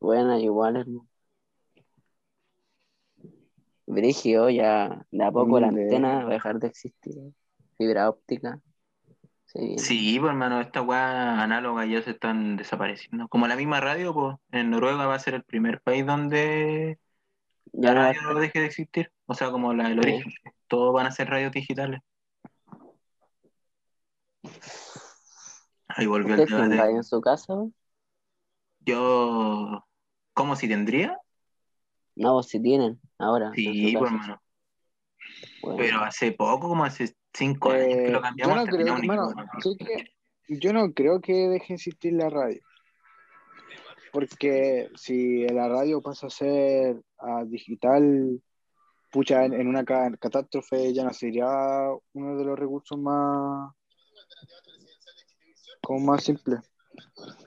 Buena, 0.00 0.38
igual, 0.40 0.76
hermano. 0.76 1.06
Brigio, 3.86 4.48
ya 4.50 5.04
de 5.10 5.24
a 5.24 5.32
poco 5.32 5.58
la 5.60 5.68
antena 5.68 6.24
va 6.24 6.30
a 6.30 6.34
dejar 6.34 6.58
de 6.60 6.68
existir. 6.68 7.14
Fibra 7.76 8.08
óptica. 8.08 8.60
Viene. 9.54 9.78
Sí, 9.78 10.18
pues 10.20 10.30
hermano, 10.30 10.60
estas 10.60 10.86
weas 10.86 11.38
análogas 11.38 11.88
ya 11.88 12.02
se 12.02 12.10
están 12.10 12.56
desapareciendo. 12.56 13.28
Como 13.28 13.46
la 13.48 13.56
misma 13.56 13.80
radio, 13.80 14.14
pues 14.14 14.36
en 14.52 14.70
Noruega 14.70 15.06
va 15.06 15.14
a 15.14 15.18
ser 15.18 15.34
el 15.34 15.42
primer 15.44 15.80
país 15.80 16.06
donde 16.06 16.98
Ya 17.72 17.88
la 17.88 17.94
no 17.94 18.00
radio 18.02 18.20
estar. 18.20 18.36
deje 18.36 18.60
de 18.60 18.66
existir. 18.66 19.12
O 19.26 19.34
sea, 19.34 19.50
como 19.50 19.72
la, 19.74 19.88
el 19.88 20.02
Sí. 20.02 20.10
origen. 20.10 20.32
Todos 20.68 20.94
van 20.94 21.06
a 21.06 21.10
ser 21.10 21.28
radios 21.28 21.52
digitales. 21.52 22.00
Ahí 25.88 26.06
volvió 26.06 26.34
el 26.34 26.40
¿Ustedes 26.42 26.48
tienen 26.48 26.70
debate. 26.70 26.82
radio 26.82 26.96
en 26.98 27.04
su 27.04 27.20
casa? 27.20 27.54
Yo, 28.80 29.86
¿cómo 30.32 30.56
si 30.56 30.68
tendría? 30.68 31.18
No, 32.16 32.42
sí 32.42 32.60
tienen, 32.62 33.00
ahora. 33.18 33.52
Sí, 33.54 33.94
pues 33.98 34.10
hermano. 34.12 34.42
Bueno, 35.62 35.76
Pero 35.78 36.00
hace 36.00 36.32
poco, 36.32 36.68
como 36.68 36.84
hace 36.84 37.14
cinco 37.32 37.70
años 37.70 37.86
que 37.86 38.06
Eh, 38.08 38.20
yo 38.36 38.54
no 38.54 38.66
creo, 38.66 38.96
que 39.76 40.04
yo 40.48 40.72
no 40.72 40.92
creo 40.92 41.20
que 41.20 41.32
deje 41.32 41.68
de 41.68 41.74
existir 41.74 42.12
la 42.12 42.28
radio. 42.30 42.60
porque 44.12 44.88
si 44.96 45.46
la 45.46 45.68
radio 45.68 46.00
pasa 46.02 46.26
a 46.26 46.30
ser 46.30 47.00
a 47.18 47.44
digital, 47.44 48.42
pucha, 49.12 49.44
en, 49.44 49.54
en 49.54 49.68
una 49.68 49.84
ca- 49.84 50.16
catástrofe 50.18 50.92
ya 50.92 51.04
no 51.04 51.12
sería 51.12 51.46
uno 52.12 52.36
de 52.36 52.44
los 52.44 52.58
recursos 52.58 52.98
más, 52.98 53.72
como 55.80 56.12
más 56.12 56.24
simples. 56.24 56.60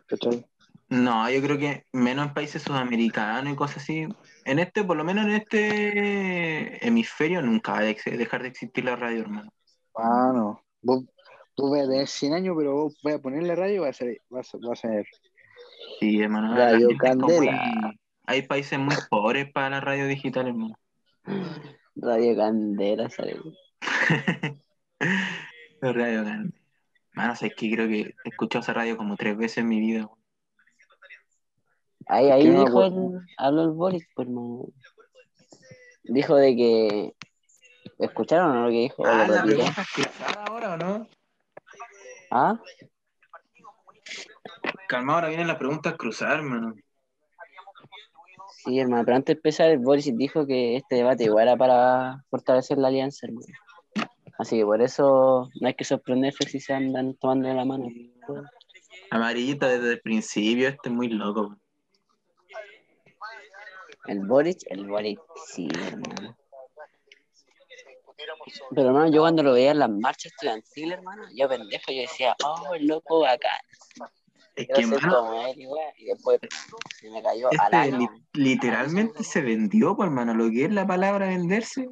¿Cachai? 0.07 0.45
No, 0.89 1.29
yo 1.29 1.41
creo 1.41 1.57
que 1.57 1.85
menos 1.91 2.27
en 2.27 2.33
países 2.33 2.61
sudamericanos 2.61 3.51
y 3.51 3.55
cosas 3.55 3.77
así. 3.77 4.07
En 4.45 4.59
este, 4.59 4.83
por 4.83 4.95
lo 4.95 5.03
menos 5.03 5.25
en 5.25 5.31
este 5.31 6.85
hemisferio, 6.87 7.41
nunca 7.41 7.73
va 7.73 7.79
a 7.79 7.81
dejar 7.83 8.41
de 8.43 8.47
existir 8.47 8.85
la 8.85 8.95
radio, 8.95 9.21
hermano. 9.21 9.51
Mano, 9.97 10.61
vos, 10.81 11.03
vos 11.57 11.71
vas 11.71 11.81
a 11.81 11.89
tener 11.89 12.07
100 12.07 12.33
años, 12.33 12.55
pero 12.57 12.73
vos 12.73 12.97
vas 13.03 13.15
a 13.15 13.19
ponerle 13.19 13.55
radio 13.55 13.75
y 13.75 13.79
va 13.79 13.89
a 13.89 13.93
ser, 13.93 14.17
va 14.33 14.39
a 14.39 14.43
ser, 14.43 14.59
va 14.67 14.73
a 14.73 14.75
ser 14.75 15.05
Sí, 15.99 16.21
hermano. 16.21 16.55
Radio 16.55 16.89
la 16.89 16.97
Candela. 16.97 17.51
muy- 17.81 17.99
Hay 18.25 18.41
países 18.43 18.79
muy 18.79 18.95
pobres 19.09 19.51
para 19.51 19.69
la 19.69 19.81
radio 19.81 20.07
digital, 20.07 20.47
hermano. 20.47 20.75
Radio 21.95 22.35
Candela. 22.35 23.09
La 25.81 25.91
radio 25.93 26.23
Candela. 26.23 26.51
Mano, 27.15 27.35
sabes 27.35 27.53
que 27.55 27.71
creo 27.71 27.87
que 27.87 27.99
he 28.01 28.29
escuchado 28.29 28.63
esa 28.63 28.73
radio 28.73 28.97
como 28.97 29.15
tres 29.17 29.37
veces 29.37 29.59
en 29.59 29.67
mi 29.67 29.79
vida. 29.79 30.09
Ahí, 32.07 32.29
ahí 32.31 32.43
¿Qué 32.43 32.49
me 32.49 32.55
dijo 32.59 32.67
acuerdo? 32.69 33.17
el, 33.19 33.25
habló 33.37 33.61
el 33.63 33.71
Boris, 33.71 34.07
pues 34.15 34.27
no. 34.27 34.65
Dijo 36.03 36.35
de 36.35 36.55
que. 36.55 37.13
¿Escucharon 37.99 38.63
lo 38.63 38.69
que 38.69 38.75
dijo? 38.75 39.05
Ah, 39.05 39.27
la 39.27 39.43
pregunta 39.43 39.85
es 39.97 40.47
ahora 40.47 40.73
o 40.73 40.77
no? 40.77 41.07
¿Ah? 42.31 42.59
Calma, 44.87 45.15
ahora 45.15 45.29
vienen 45.29 45.47
las 45.47 45.57
preguntas 45.57 45.95
cruzadas, 45.97 46.39
hermano. 46.39 46.75
Sí, 48.63 48.79
hermano, 48.79 49.03
pero 49.05 49.17
antes 49.17 49.35
de 49.35 49.39
empezar, 49.39 49.69
el 49.69 49.79
Boris 49.79 50.15
dijo 50.15 50.47
que 50.47 50.77
este 50.77 50.95
debate 50.95 51.25
igual 51.25 51.47
era 51.47 51.57
para 51.57 52.23
fortalecer 52.29 52.77
la 52.77 52.87
alianza, 52.87 53.27
hermano. 53.27 53.47
Así 54.39 54.57
que 54.57 54.65
por 54.65 54.81
eso 54.81 55.49
no 55.59 55.67
hay 55.67 55.73
que 55.73 55.83
sorprenderse 55.83 56.47
si 56.49 56.59
se 56.59 56.73
andan 56.73 57.15
tomando 57.15 57.47
de 57.49 57.53
la 57.53 57.65
mano. 57.65 57.87
Amarillita 59.11 59.67
desde 59.67 59.91
el 59.91 60.01
principio, 60.01 60.69
este 60.69 60.89
es 60.89 60.95
muy 60.95 61.09
loco. 61.09 61.57
El 64.07 64.25
Boris, 64.25 64.57
el 64.69 64.87
Boris, 64.87 65.19
sí, 65.45 65.67
hermano. 65.87 66.35
Pero 68.75 68.87
hermano, 68.87 69.11
yo 69.11 69.21
cuando 69.21 69.43
lo 69.43 69.53
veía 69.53 69.71
en 69.71 69.79
las 69.79 69.89
marchas 69.89 70.31
estudiantiles, 70.33 70.97
hermano, 70.97 71.23
yo 71.35 71.47
pendejo, 71.47 71.91
yo 71.91 72.01
decía, 72.01 72.35
oh, 72.45 72.73
el 72.73 72.87
loco 72.87 73.21
bacán. 73.21 73.51
Es 74.55 74.67
que, 74.67 74.81
hermano, 74.81 75.15
como 75.17 75.41
él, 75.47 75.59
y 75.59 75.67
weá, 75.67 75.93
y 75.97 76.05
después 76.05 76.39
se 76.99 77.09
me 77.09 77.21
cayó 77.23 77.47
al 77.49 77.53
este 77.73 77.75
año. 77.77 77.97
li- 77.99 78.41
literalmente 78.43 79.23
se 79.23 79.41
vendió, 79.41 79.95
pues, 79.95 80.07
hermano. 80.07 80.33
Lo 80.33 80.49
que 80.49 80.65
es 80.65 80.71
la 80.71 80.85
palabra 80.85 81.27
venderse. 81.27 81.89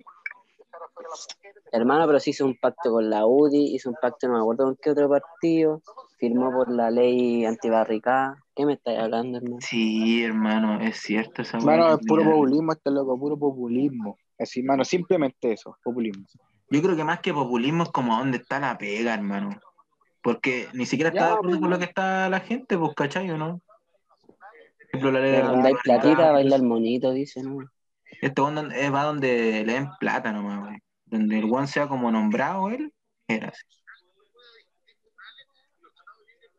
Hermano, 1.72 2.06
pero 2.06 2.20
sí 2.20 2.32
hizo 2.32 2.46
un 2.46 2.58
pacto 2.58 2.92
con 2.92 3.10
la 3.10 3.26
UDI, 3.26 3.76
hizo 3.76 3.90
un 3.90 3.96
pacto, 4.02 4.28
no 4.28 4.34
me 4.34 4.40
acuerdo 4.40 4.66
con 4.66 4.78
qué 4.82 4.92
otro 4.92 5.10
partido, 5.10 5.82
firmó 6.18 6.52
por 6.52 6.70
la 6.70 6.92
ley 6.92 7.46
antibarricada. 7.46 8.36
¿Qué 8.56 8.66
me 8.66 8.74
estáis 8.74 9.00
hablando, 9.00 9.38
hermano? 9.38 9.58
Sí, 9.62 10.24
hermano, 10.24 10.82
es 10.82 10.98
cierto 10.98 11.42
esa 11.42 11.60
Mano, 11.60 11.86
weá. 11.86 11.94
es 11.96 12.06
puro 12.06 12.24
populismo 12.24 12.74
este 12.74 12.92
loco, 12.92 13.18
puro 13.18 13.38
populismo. 13.38 14.18
Así, 14.42 14.64
mano, 14.64 14.84
simplemente 14.84 15.54
eso, 15.54 15.78
populismo. 15.84 16.26
Yo 16.70 16.82
creo 16.82 16.96
que 16.96 17.04
más 17.04 17.20
que 17.20 17.34
populismo 17.34 17.84
es 17.84 17.90
como 17.90 18.18
dónde 18.18 18.38
está 18.38 18.60
la 18.60 18.78
pega, 18.78 19.14
hermano. 19.14 19.60
Porque 20.24 20.68
ni 20.74 20.86
siquiera 20.86 21.10
está 21.10 21.22
Ya, 21.22 21.28
de 21.28 21.34
acuerdo 21.34 21.50
pues. 21.50 21.62
con 21.62 21.70
lo 21.70 21.80
que 21.80 21.86
está 21.86 22.30
la 22.30 22.40
gente, 22.40 22.78
pues, 22.78 22.92
¿cachai 22.96 23.30
o 23.32 23.38
no? 23.38 23.62
Por 24.26 25.00
ejemplo, 25.00 25.12
la 25.12 25.20
ley 25.20 25.32
de 25.32 25.38
Verdad. 25.38 25.52
Donde 25.52 25.68
hay 25.70 25.74
platita, 25.84 26.32
baila 26.32 26.56
el 26.56 26.64
monito, 26.64 27.12
dice, 27.12 27.44
¿no? 27.44 27.60
Este 28.22 28.42
donde- 28.42 28.86
eh, 28.86 28.90
va 28.90 29.04
donde 29.04 29.64
le 29.66 29.74
den 29.74 29.90
plata 30.00 30.32
nomás, 30.32 30.60
güey. 30.60 30.78
Donde 31.06 31.40
el 31.40 31.52
one 31.52 31.68
sea 31.68 31.88
como 31.88 32.12
nombrado 32.12 32.70
él, 32.70 32.94
era 33.28 33.50
así. 33.50 33.64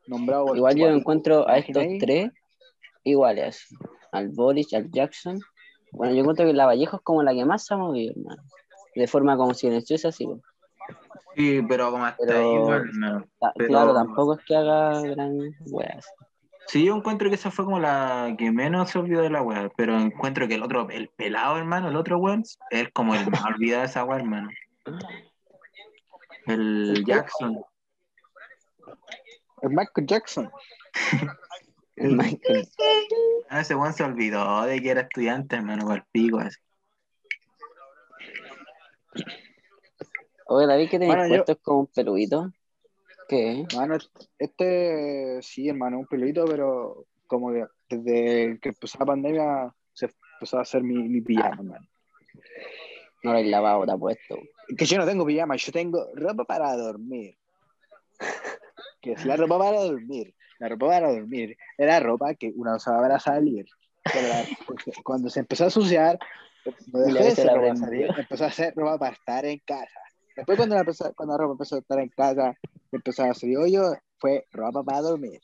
Nombrado 0.07 0.55
Igual 0.57 0.77
yo 0.77 0.89
encuentro 0.89 1.49
a 1.49 1.59
estos 1.59 1.85
tres 2.01 2.31
iguales, 3.05 3.67
al 4.11 4.29
Boris, 4.31 4.73
al 4.75 4.91
Jackson. 4.91 5.41
Bueno, 5.93 6.15
yo 6.15 6.21
encuentro 6.21 6.47
que 6.47 6.53
la 6.55 6.67
Vallejo 6.67 6.97
es 6.97 7.03
como 7.03 7.23
la 7.23 7.33
que 7.33 7.45
más 7.45 7.65
se 7.65 7.75
ha 7.75 7.77
movido, 7.77 8.13
hermano. 8.17 8.43
De 8.95 9.07
forma 9.07 9.37
como 9.37 9.55
silenciosa, 9.55 10.11
sí. 10.11 10.27
Sí, 11.37 11.63
pero 11.69 11.91
como 11.91 12.05
hasta 12.05 12.25
Pero- 12.27 12.39
ahí, 12.39 12.55
igual, 12.57 12.91
no. 12.99 13.25
Ta- 13.39 13.53
Pero- 13.57 13.69
Claro, 13.69 13.95
tampoco 13.95 14.35
es 14.39 14.45
que 14.45 14.57
haga 14.57 15.01
gran 15.03 15.39
weas. 15.71 16.07
Sí, 16.67 16.85
yo 16.85 16.95
encuentro 16.97 17.29
que 17.29 17.35
esa 17.35 17.51
fue 17.51 17.65
como 17.65 17.79
la 17.81 18.35
que 18.39 18.51
menos 18.53 18.91
se 18.91 18.99
olvidó 18.99 19.21
de 19.23 19.31
la 19.31 19.43
weá, 19.43 19.71
pero 19.77 19.99
encuentro 19.99 20.47
que 20.49 20.55
el 20.55 20.63
otro, 20.63 20.89
el 20.91 21.09
pelado, 21.09 21.57
hermano, 21.59 21.89
el 21.89 21.97
otro 21.97 22.19
weón, 22.19 22.45
es 22.71 22.89
como 22.93 23.15
el 23.15 23.29
más 23.31 23.45
olvidado 23.45 23.81
de 23.81 23.87
esa 23.87 24.05
weá, 24.05 24.19
hermano. 24.19 24.49
El 26.47 27.05
Jackson. 27.07 27.61
El 29.63 29.71
Michael 29.71 30.07
Jackson. 30.07 30.51
El 31.97 32.17
Michael. 32.17 32.69
Ah, 33.49 33.61
ese 33.61 33.75
weón 33.75 33.93
se 33.93 34.03
olvidó 34.03 34.65
de 34.65 34.81
que 34.81 34.91
era 34.91 35.03
estudiante, 35.03 35.57
hermano, 35.57 35.85
con 35.85 35.97
el 35.97 36.05
pico 36.11 36.39
así. 36.39 36.59
Oye, 40.47 40.67
David, 40.67 40.91
que 40.91 40.99
tenéis 40.99 41.15
Bueno, 41.15 41.29
puesto 41.29 41.53
es 41.53 41.59
como 41.59 41.81
un 41.81 41.87
peludito. 41.87 42.53
¿Qué? 43.29 43.65
Mano, 43.75 43.97
este, 44.39 45.41
sí, 45.43 45.69
hermano, 45.69 45.99
un 45.99 46.07
pelito, 46.07 46.45
pero 46.45 47.07
como 47.27 47.53
que 47.53 47.67
desde 47.89 48.59
que 48.61 48.71
empezó 48.71 48.99
la 48.99 49.07
pandemia 49.07 49.75
se 49.93 50.11
empezó 50.35 50.59
a 50.59 50.63
hacer 50.63 50.83
mi, 50.83 51.09
mi 51.09 51.21
pijama, 51.21 51.55
hermano. 51.55 51.87
No 53.23 53.33
lo 53.33 53.39
he 53.39 53.45
lavado, 53.45 53.87
te 53.87 53.93
ha 53.93 53.97
puesto. 53.97 54.37
Que 54.77 54.85
yo 54.85 54.99
no 54.99 55.07
tengo 55.07 55.25
pijama, 55.25 55.57
yo 55.57 55.73
tengo 55.73 56.09
ropa 56.15 56.45
para 56.45 56.77
dormir. 56.77 57.37
Que 59.01 59.13
es 59.13 59.27
la 59.27 59.37
ropa 59.37 59.59
para 59.59 59.81
dormir. 59.81 60.33
La 60.63 60.69
ropa 60.69 60.87
para 60.87 61.11
dormir 61.13 61.57
era 61.77 61.99
ropa 61.99 62.35
que 62.35 62.53
una 62.55 62.77
usaba 62.77 63.01
para 63.03 63.19
salir. 63.19 63.67
La- 64.15 64.47
cuando 65.03 65.29
se 65.29 65.41
empezó 65.41 65.65
a 65.65 65.67
ensuciar, 65.67 66.17
no 66.93 67.01
Y 67.09 67.11
la 67.11 67.21
dejó 67.21 67.25
de 67.25 67.31
ser 67.35 67.47
ropa 67.49 67.61
para 67.63 67.77
salir, 67.77 68.11
empezó 68.17 68.45
a 68.45 68.47
hacer 68.47 68.73
ropa 68.77 68.97
para 68.97 69.13
estar 69.13 69.45
en 69.45 69.59
casa. 69.67 70.01
Después 70.37 70.57
cuando 70.57 70.77
la, 70.77 70.83
empezó- 70.83 71.13
cuando 71.17 71.35
la 71.35 71.39
ropa 71.39 71.53
empezó 71.55 71.75
a 71.75 71.79
estar 71.81 71.99
en 71.99 72.09
casa, 72.11 72.55
empezó 72.93 73.25
a 73.25 73.31
hacer 73.33 73.57
hoyo, 73.59 73.93
fue 74.19 74.47
ropa 74.53 74.85
para 74.85 75.01
dormir. 75.01 75.41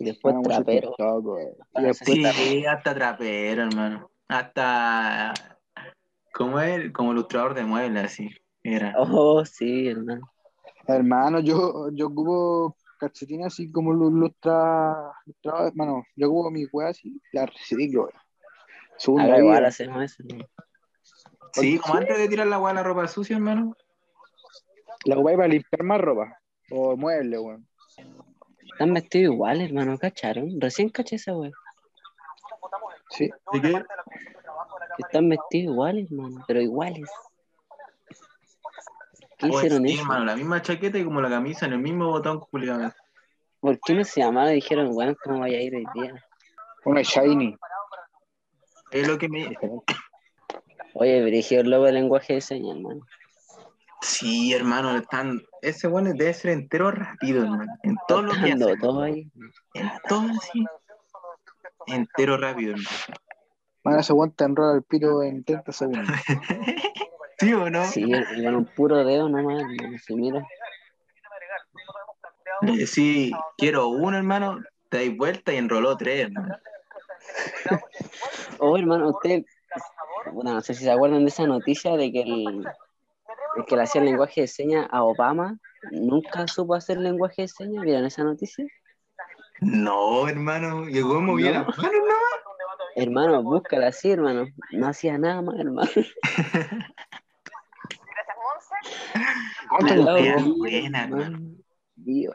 Y 0.00 0.04
después 0.04 0.34
mucho 0.34 0.48
trapero. 0.48 0.88
TikTok, 0.88 1.22
güey. 1.22 1.46
Y 1.76 1.82
después 1.82 2.18
Sí, 2.34 2.66
hasta 2.66 2.92
trapero, 2.92 3.62
hermano. 3.62 4.10
Hasta. 4.26 5.32
¿Cómo 6.34 6.58
es? 6.58 6.90
Como 6.92 7.12
ilustrador 7.12 7.54
de 7.54 7.62
muebles, 7.62 8.04
así. 8.04 8.30
Era. 8.64 8.94
Oh, 8.98 9.44
sí, 9.44 9.86
hermano. 9.86 10.28
Hermano, 10.88 11.38
yo, 11.38 11.90
yo 11.92 12.08
ocupo 12.08 12.76
calcetines 13.00 13.46
así 13.48 13.70
como 13.72 13.92
los 13.92 14.12
lustra, 14.12 15.12
lustra- 15.26 15.66
hermano, 15.68 16.04
yo 16.16 16.28
ocupo 16.28 16.50
mis 16.50 16.68
weas 16.72 16.90
así, 16.90 17.20
las 17.32 17.46
reciclo. 17.52 18.08
Ahora 19.08 19.26
la 19.28 19.38
igual 19.38 19.58
vida. 19.58 19.68
hacemos 19.68 20.02
eso. 20.04 20.22
¿no? 20.28 20.44
Sí, 21.54 21.78
como 21.78 21.94
antes 21.94 22.18
de 22.18 22.28
tirar 22.28 22.46
la 22.46 22.60
weá 22.60 22.74
la 22.74 22.82
ropa 22.82 23.08
sucia, 23.08 23.36
hermano. 23.36 23.74
La 25.06 25.14
ocupáis 25.16 25.36
para 25.38 25.48
limpiar 25.48 25.82
más 25.82 26.00
ropa. 26.00 26.38
O 26.70 26.96
muebles, 26.96 27.40
weón. 27.40 27.66
Están 28.72 28.94
vestidos 28.94 29.34
iguales, 29.34 29.68
hermano, 29.68 29.98
¿cacharon? 29.98 30.60
Recién 30.60 30.90
caché 30.90 31.16
esa 31.16 31.34
wea. 31.36 31.50
Sí. 33.10 33.30
¿De 33.52 33.60
qué? 33.60 33.82
Están 34.98 35.28
vestidos 35.28 35.72
iguales, 35.72 36.10
hermano, 36.10 36.44
pero 36.46 36.60
iguales. 36.60 37.10
¿Qué 39.40 39.46
Oye, 39.46 39.56
hicieron 39.56 39.86
sí, 39.86 39.94
eso? 39.94 40.02
hermano, 40.02 40.24
la 40.26 40.36
misma 40.36 40.60
chaqueta 40.60 40.98
y 40.98 41.04
como 41.04 41.22
la 41.22 41.30
camisa 41.30 41.64
en 41.64 41.72
el 41.72 41.78
mismo 41.78 42.10
botón 42.10 42.40
culiado. 42.40 42.92
¿Por 43.60 43.80
qué 43.80 43.94
no 43.94 44.04
se 44.04 44.20
llamaron 44.20 44.52
y 44.52 44.56
dijeron, 44.56 44.90
weón, 44.92 45.16
cómo 45.22 45.40
vaya 45.40 45.56
a 45.56 45.62
ir 45.62 45.74
hoy 45.74 45.86
día? 45.94 46.14
Una 46.84 47.00
shiny. 47.00 47.56
Es 48.90 49.08
lo 49.08 49.16
que 49.16 49.28
me. 49.28 49.56
Oye, 50.94 51.24
dirigió 51.24 51.60
el 51.60 51.70
logo 51.70 51.86
de 51.86 51.92
lenguaje 51.92 52.34
de 52.34 52.40
señas, 52.42 52.76
hermano. 52.76 53.00
Sí, 54.02 54.52
hermano, 54.52 54.96
están. 54.96 55.42
Ese 55.62 55.88
bueno 55.88 56.10
debe 56.14 56.34
ser 56.34 56.50
entero 56.52 56.90
rápido, 56.90 57.44
hermano. 57.44 57.72
En 57.82 57.96
todo 58.08 58.22
lo 58.22 58.32
que 58.32 58.52
hace. 58.52 58.76
todo 58.76 59.02
ahí. 59.02 59.30
En 59.74 59.90
todo 60.06 60.26
así. 60.38 60.64
Entero 61.86 62.36
rápido, 62.36 62.72
hermano. 62.72 62.90
Mano, 63.84 64.00
ese 64.00 64.12
weón 64.12 64.32
te 64.32 64.44
enrola 64.44 64.76
el 64.76 64.82
pito 64.82 65.22
en 65.22 65.44
30 65.44 65.72
segundos. 65.72 66.06
¿Sí 67.40 67.54
o 67.54 67.70
no? 67.70 67.84
Sí, 67.84 68.12
con 68.44 68.54
un 68.54 68.66
puro 68.66 69.02
dedo 69.02 69.30
nomás, 69.30 69.62
hermano. 69.62 69.98
Si 69.98 70.14
mira. 70.14 70.46
Sí, 72.86 73.32
quiero 73.56 73.88
uno, 73.88 74.18
hermano. 74.18 74.60
Te 74.90 74.98
dais 74.98 75.16
vuelta 75.16 75.54
y 75.54 75.56
enroló 75.56 75.96
tres, 75.96 76.26
hermano. 76.26 76.54
Oh, 78.58 78.76
hermano, 78.76 79.08
usted. 79.08 79.42
Bueno, 80.32 80.52
no 80.52 80.60
sé 80.60 80.74
si 80.74 80.84
se 80.84 80.90
acuerdan 80.90 81.20
de 81.20 81.30
esa 81.30 81.46
noticia 81.46 81.96
de 81.96 82.12
que 82.12 82.20
el, 82.20 82.66
el 83.56 83.64
que 83.66 83.76
le 83.76 83.82
hacía 83.84 84.02
el 84.02 84.08
lenguaje 84.08 84.42
de 84.42 84.46
señas 84.46 84.86
a 84.90 85.02
Obama 85.02 85.58
nunca 85.92 86.46
supo 86.46 86.74
hacer 86.74 86.98
lenguaje 86.98 87.42
de 87.42 87.48
señas. 87.48 87.84
¿Vieron 87.84 88.04
esa 88.04 88.22
noticia? 88.22 88.66
No, 89.60 90.28
hermano, 90.28 90.84
llegó 90.84 91.22
muy 91.22 91.44
bien. 91.44 91.54
No. 91.54 91.66
Hermano, 92.96 93.42
búscala 93.42 93.86
así, 93.86 94.10
hermano. 94.10 94.46
No 94.72 94.88
hacía 94.88 95.16
nada 95.16 95.40
más, 95.40 95.58
hermano. 95.58 95.90
Dios, 99.78 100.58
buena, 100.58 101.02
hermano. 101.04 101.22
hermano. 101.24 101.54
Dios. 101.96 102.34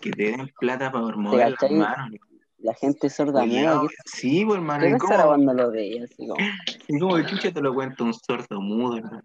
Que 0.00 0.10
te 0.10 0.22
den 0.24 0.50
plata 0.58 0.92
para 0.92 1.06
cachai? 1.50 1.74
manos. 1.74 2.20
La 2.58 2.72
gente 2.74 3.10
sorda 3.10 3.44
muda. 3.44 3.82
¿Qué, 3.82 3.88
Sí, 4.06 4.44
pues, 4.44 4.56
hermano. 4.56 4.80
qué 4.82 4.88
¿Y 4.88 4.92
pensará 4.92 5.24
cómo, 5.24 5.28
cuando 5.34 5.52
lo 5.54 5.70
veía? 5.70 6.04
Así 6.04 6.26
como, 6.26 6.36
y 6.88 6.98
cómo 6.98 7.16
el 7.18 7.26
chucha 7.26 7.52
te 7.52 7.60
lo 7.60 7.74
cuenta 7.74 8.04
un 8.04 8.14
sordo 8.14 8.60
mudo, 8.60 8.96
hermano? 8.96 9.22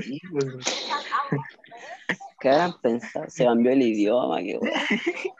Sí, 0.00 0.20
pues. 0.30 0.46
¿Qué 2.40 2.50
habrán 2.50 2.80
pensado? 2.80 3.28
Se 3.28 3.44
cambió 3.44 3.72
el 3.72 3.82
idioma, 3.82 4.40
qué 4.42 4.58
wea. 4.58 4.82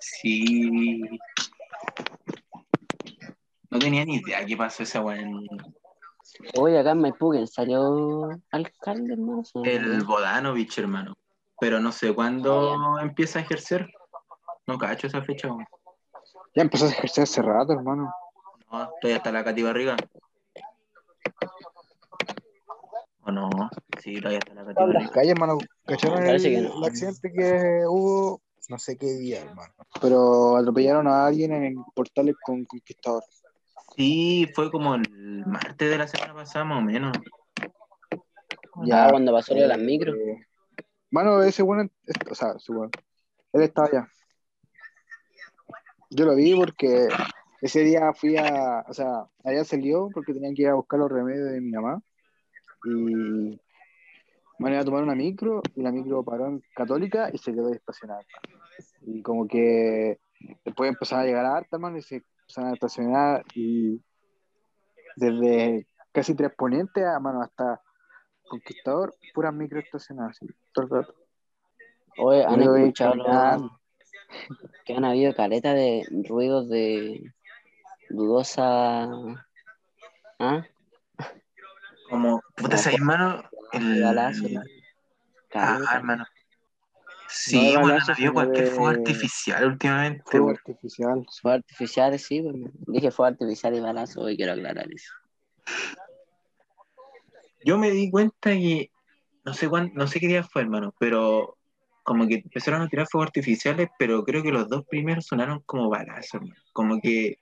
Sí. 0.00 1.00
No 3.70 3.78
tenía 3.78 4.04
ni 4.04 4.16
idea 4.16 4.44
qué 4.46 4.56
pasó 4.56 4.82
esa 4.82 5.00
weá 5.02 5.20
en 5.20 5.46
Oye, 6.58 6.78
acá 6.78 6.92
en 6.92 7.00
Maipú, 7.00 7.30
¿quién 7.30 7.46
salió 7.46 8.28
alcalde, 8.50 9.14
hermano? 9.14 9.42
El. 9.64 10.04
Bodanovich, 10.04 10.78
hermano. 10.78 11.14
Pero 11.58 11.80
no 11.80 11.92
sé 11.92 12.14
cuándo 12.14 12.98
empieza 13.00 13.38
a 13.38 13.42
ejercer. 13.42 13.88
No 14.66 14.78
cacho 14.78 15.06
esa 15.06 15.22
fecha. 15.22 15.48
Ya 16.54 16.62
empezó 16.62 16.86
a 16.86 16.88
ejercer 16.88 17.24
hace 17.24 17.42
rato, 17.42 17.72
hermano. 17.72 18.12
No, 18.70 18.90
todavía 19.00 19.16
está 19.18 19.32
la 19.32 19.44
Cati 19.44 19.62
Barriga. 19.62 19.96
¿O 23.22 23.30
no? 23.32 23.48
Sí, 24.02 24.16
todavía 24.18 24.38
está 24.38 24.54
la 24.54 24.64
Cati 24.64 24.82
En 24.82 24.88
las 24.88 24.94
Barriga. 24.94 25.12
calles, 25.12 25.32
hermano. 25.32 25.58
¿Cacharon 25.84 26.26
el, 26.26 26.42
que 26.42 26.60
no. 26.60 26.78
el 26.78 26.84
accidente 26.84 27.32
que 27.32 27.82
hubo? 27.86 28.40
No 28.68 28.78
sé 28.78 28.96
qué 28.96 29.06
día, 29.06 29.42
hermano. 29.42 29.72
Pero 30.00 30.56
atropellaron 30.56 31.06
a 31.06 31.26
alguien 31.26 31.52
en 31.52 31.84
portales 31.94 32.34
con 32.44 32.64
Conquistador. 32.64 33.22
Sí, 33.96 34.46
fue 34.54 34.70
como 34.70 34.94
el 34.94 35.46
martes 35.46 35.90
de 35.90 35.98
la 35.98 36.06
semana 36.06 36.34
pasada, 36.34 36.64
más 36.66 36.78
o 36.78 36.82
menos. 36.82 37.16
Ah, 38.92 39.08
cuando 39.10 39.32
pasó 39.32 39.54
lo 39.54 39.62
de 39.62 39.68
las 39.68 39.78
eh, 39.78 39.84
micros. 39.84 40.14
Mano, 41.10 41.42
ese 41.42 41.62
bueno, 41.62 41.88
o 42.30 42.34
sea, 42.34 42.52
ese 42.56 42.72
bueno, 42.72 42.90
él 43.52 43.62
estaba 43.62 43.88
allá. 43.88 44.08
Yo 46.10 46.26
lo 46.26 46.34
vi 46.34 46.54
porque 46.54 47.08
ese 47.62 47.80
día 47.80 48.12
fui 48.12 48.36
a, 48.36 48.84
o 48.86 48.92
sea, 48.92 49.24
allá 49.42 49.64
salió 49.64 50.10
porque 50.12 50.34
tenían 50.34 50.54
que 50.54 50.62
ir 50.62 50.68
a 50.68 50.74
buscar 50.74 51.00
los 51.00 51.10
remedios 51.10 51.50
de 51.50 51.60
mi 51.60 51.70
mamá. 51.70 52.02
Y 52.84 53.58
bueno, 54.58 54.74
iba 54.74 54.80
a 54.80 54.84
tomar 54.84 55.02
una 55.02 55.14
micro 55.14 55.62
y 55.74 55.82
la 55.82 55.90
micro 55.90 56.22
paró 56.22 56.48
en 56.48 56.62
Católica 56.74 57.30
y 57.32 57.38
se 57.38 57.52
quedó 57.52 57.72
estacionada. 57.72 58.20
Y 59.02 59.22
como 59.22 59.48
que 59.48 60.18
después 60.64 60.90
empezaron 60.90 61.24
a 61.24 61.26
llegar 61.26 61.46
a 61.46 61.56
harta, 61.56 61.78
mano, 61.78 61.96
y 61.96 62.02
se 62.02 62.22
empezaron 62.46 62.70
a 62.70 62.74
estacionar 62.74 63.44
y 63.54 64.00
desde 65.16 65.86
casi 66.12 66.34
tres 66.34 66.52
ponientes 66.56 67.04
a 67.04 67.18
mano 67.18 67.42
hasta 67.42 67.80
Conquistador, 68.48 69.16
puras 69.34 69.52
micro 69.52 69.80
estacionadas, 69.80 70.36
así, 70.36 70.46
todo 70.72 70.84
el 70.84 70.90
rato. 70.90 71.14
Oye, 72.18 72.44
¿han 72.44 72.62
Yo 72.62 72.76
escuchado 72.76 73.80
que 74.84 74.94
han 74.94 75.04
habido 75.04 75.34
caleta 75.34 75.74
de 75.74 76.06
ruidos 76.28 76.68
de 76.68 77.32
dudosa... 78.08 79.08
¿Ah? 80.38 80.64
Como, 82.08 82.40
puta, 82.54 82.76
esa 82.76 82.92
hermano. 82.92 83.42
El... 83.72 84.02
balazo, 84.02 84.46
hermano. 84.46 84.70
Ah, 85.54 85.78
Caleta. 85.78 85.96
hermano. 85.96 86.26
No 87.26 87.32
Sí, 87.32 87.70
de 87.70 87.78
bueno, 87.78 87.98
cualquier 88.32 88.64
de 88.64 88.70
fuego 88.70 88.88
artificial 88.88 89.66
últimamente. 89.66 90.22
Fuego 90.26 90.50
artificial. 90.50 91.26
Fue 91.42 91.54
artificiales, 91.54 92.22
sí, 92.24 92.42
pues, 92.42 92.56
dije 92.86 93.10
fue 93.10 93.28
artificial 93.28 93.74
y 93.74 93.80
balazo, 93.80 94.20
hoy 94.22 94.36
quiero 94.36 94.52
aclarar 94.52 94.86
eso. 94.92 95.12
Yo 97.64 97.78
me 97.78 97.90
di 97.90 98.10
cuenta 98.10 98.50
que 98.52 98.90
no 99.44 99.54
sé 99.54 99.68
cuán, 99.68 99.92
no 99.94 100.06
sé 100.06 100.20
qué 100.20 100.28
día 100.28 100.44
fue, 100.44 100.62
hermano, 100.62 100.94
pero 100.98 101.56
como 102.04 102.28
que 102.28 102.36
empezaron 102.36 102.82
a 102.82 102.88
tirar 102.88 103.08
fuegos 103.10 103.26
artificiales, 103.26 103.88
pero 103.98 104.24
creo 104.24 104.42
que 104.42 104.52
los 104.52 104.68
dos 104.68 104.84
primeros 104.86 105.26
sonaron 105.26 105.60
como 105.66 105.88
balazos, 105.88 106.34
hermano. 106.34 106.54
Como 106.72 107.00
que 107.00 107.38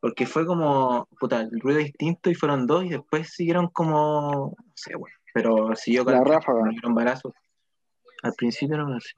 porque 0.00 0.26
fue 0.26 0.46
como 0.46 1.06
puta, 1.18 1.40
el 1.40 1.60
ruido 1.60 1.78
distinto 1.80 2.30
y 2.30 2.34
fueron 2.34 2.66
dos 2.66 2.84
y 2.84 2.90
después 2.90 3.28
siguieron 3.34 3.68
como 3.68 4.54
no 4.56 4.72
sé, 4.74 4.94
bueno, 4.96 5.16
pero 5.34 5.74
siguió 5.76 6.04
La 6.04 6.12
calentando, 6.12 6.38
ráfaga. 6.38 6.64
no 6.64 6.70
dieron 6.70 6.94
balazos. 6.94 7.32
Al 8.22 8.32
principio 8.34 8.76
no 8.76 8.88
lo 8.88 9.00
sé. 9.00 9.12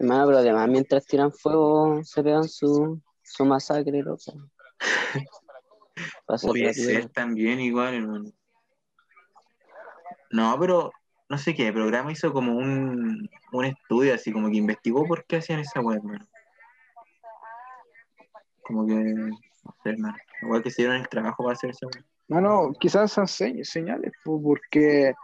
Hermano, 0.00 0.26
pero 0.26 0.38
además 0.38 0.68
mientras 0.68 1.06
tiran 1.06 1.32
fuego 1.32 2.02
se 2.04 2.22
pegan 2.22 2.48
su, 2.48 3.00
su 3.22 3.44
masacre, 3.44 4.02
loco. 4.02 4.32
Va 6.30 6.34
a 6.34 6.38
ser 6.38 7.08
también 7.10 7.60
igual, 7.60 7.94
hermano. 7.94 8.30
No, 10.30 10.56
pero 10.60 10.92
no 11.28 11.38
sé 11.38 11.54
qué 11.54 11.72
programa 11.72 12.12
hizo 12.12 12.32
como 12.32 12.56
un, 12.56 13.28
un 13.52 13.64
estudio 13.64 14.14
así, 14.14 14.32
como 14.32 14.50
que 14.50 14.56
investigó 14.56 15.04
por 15.06 15.24
qué 15.24 15.36
hacían 15.36 15.60
esa 15.60 15.80
web, 15.80 15.98
hermano. 15.98 16.28
Como 18.62 18.86
que, 18.86 18.94
no 18.94 19.36
sé, 19.82 19.90
hermano. 19.90 20.16
Igual 20.42 20.62
que 20.62 20.70
se 20.70 20.82
dieron 20.82 20.96
el 21.00 21.08
trabajo 21.08 21.42
para 21.42 21.54
hacer 21.54 21.70
esa 21.70 21.86
web. 21.86 22.04
Mano, 22.28 22.72
quizás 22.78 23.10
son 23.10 23.26
se- 23.26 23.64
señales, 23.64 24.12
pues, 24.24 24.40
porque, 24.42 25.14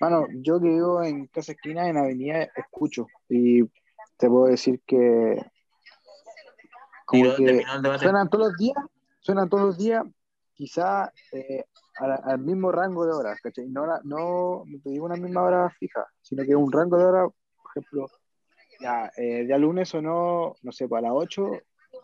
mano, 0.00 0.26
yo 0.32 0.58
que 0.60 0.68
vivo 0.68 1.02
en 1.02 1.26
Casa 1.26 1.52
Esquina, 1.52 1.88
en 1.88 1.96
Avenida, 1.98 2.48
escucho. 2.56 3.06
Y 3.28 3.62
te 4.16 4.28
puedo 4.28 4.46
decir 4.46 4.80
que, 4.86 5.36
como 7.06 7.24
que 7.36 7.44
suenan 8.00 8.28
todos 8.30 8.48
los 8.48 8.56
días, 8.56 8.76
suenan 9.20 9.48
todos 9.48 9.64
los 9.66 9.78
días, 9.78 10.04
quizás 10.54 11.10
eh, 11.32 11.64
al, 11.96 12.20
al 12.24 12.38
mismo 12.38 12.72
rango 12.72 13.04
de 13.06 13.12
horas, 13.12 13.38
¿cachai? 13.42 13.68
No, 13.68 13.86
la- 13.86 14.00
no, 14.04 14.64
no 14.66 14.78
te 14.82 14.90
digo 14.90 15.04
una 15.06 15.16
misma 15.16 15.42
hora 15.42 15.70
fija, 15.78 16.06
sino 16.22 16.44
que 16.44 16.54
un 16.56 16.70
rango 16.72 16.96
de 16.96 17.04
horas, 17.04 17.30
por 17.62 17.70
ejemplo, 17.72 18.06
ya, 18.80 19.06
eh, 19.16 19.40
el 19.40 19.46
día 19.46 19.58
lunes 19.58 19.88
sonó, 19.90 20.54
no 20.62 20.72
sé, 20.72 20.86
a 20.90 21.00
las 21.00 21.12
8, 21.14 21.50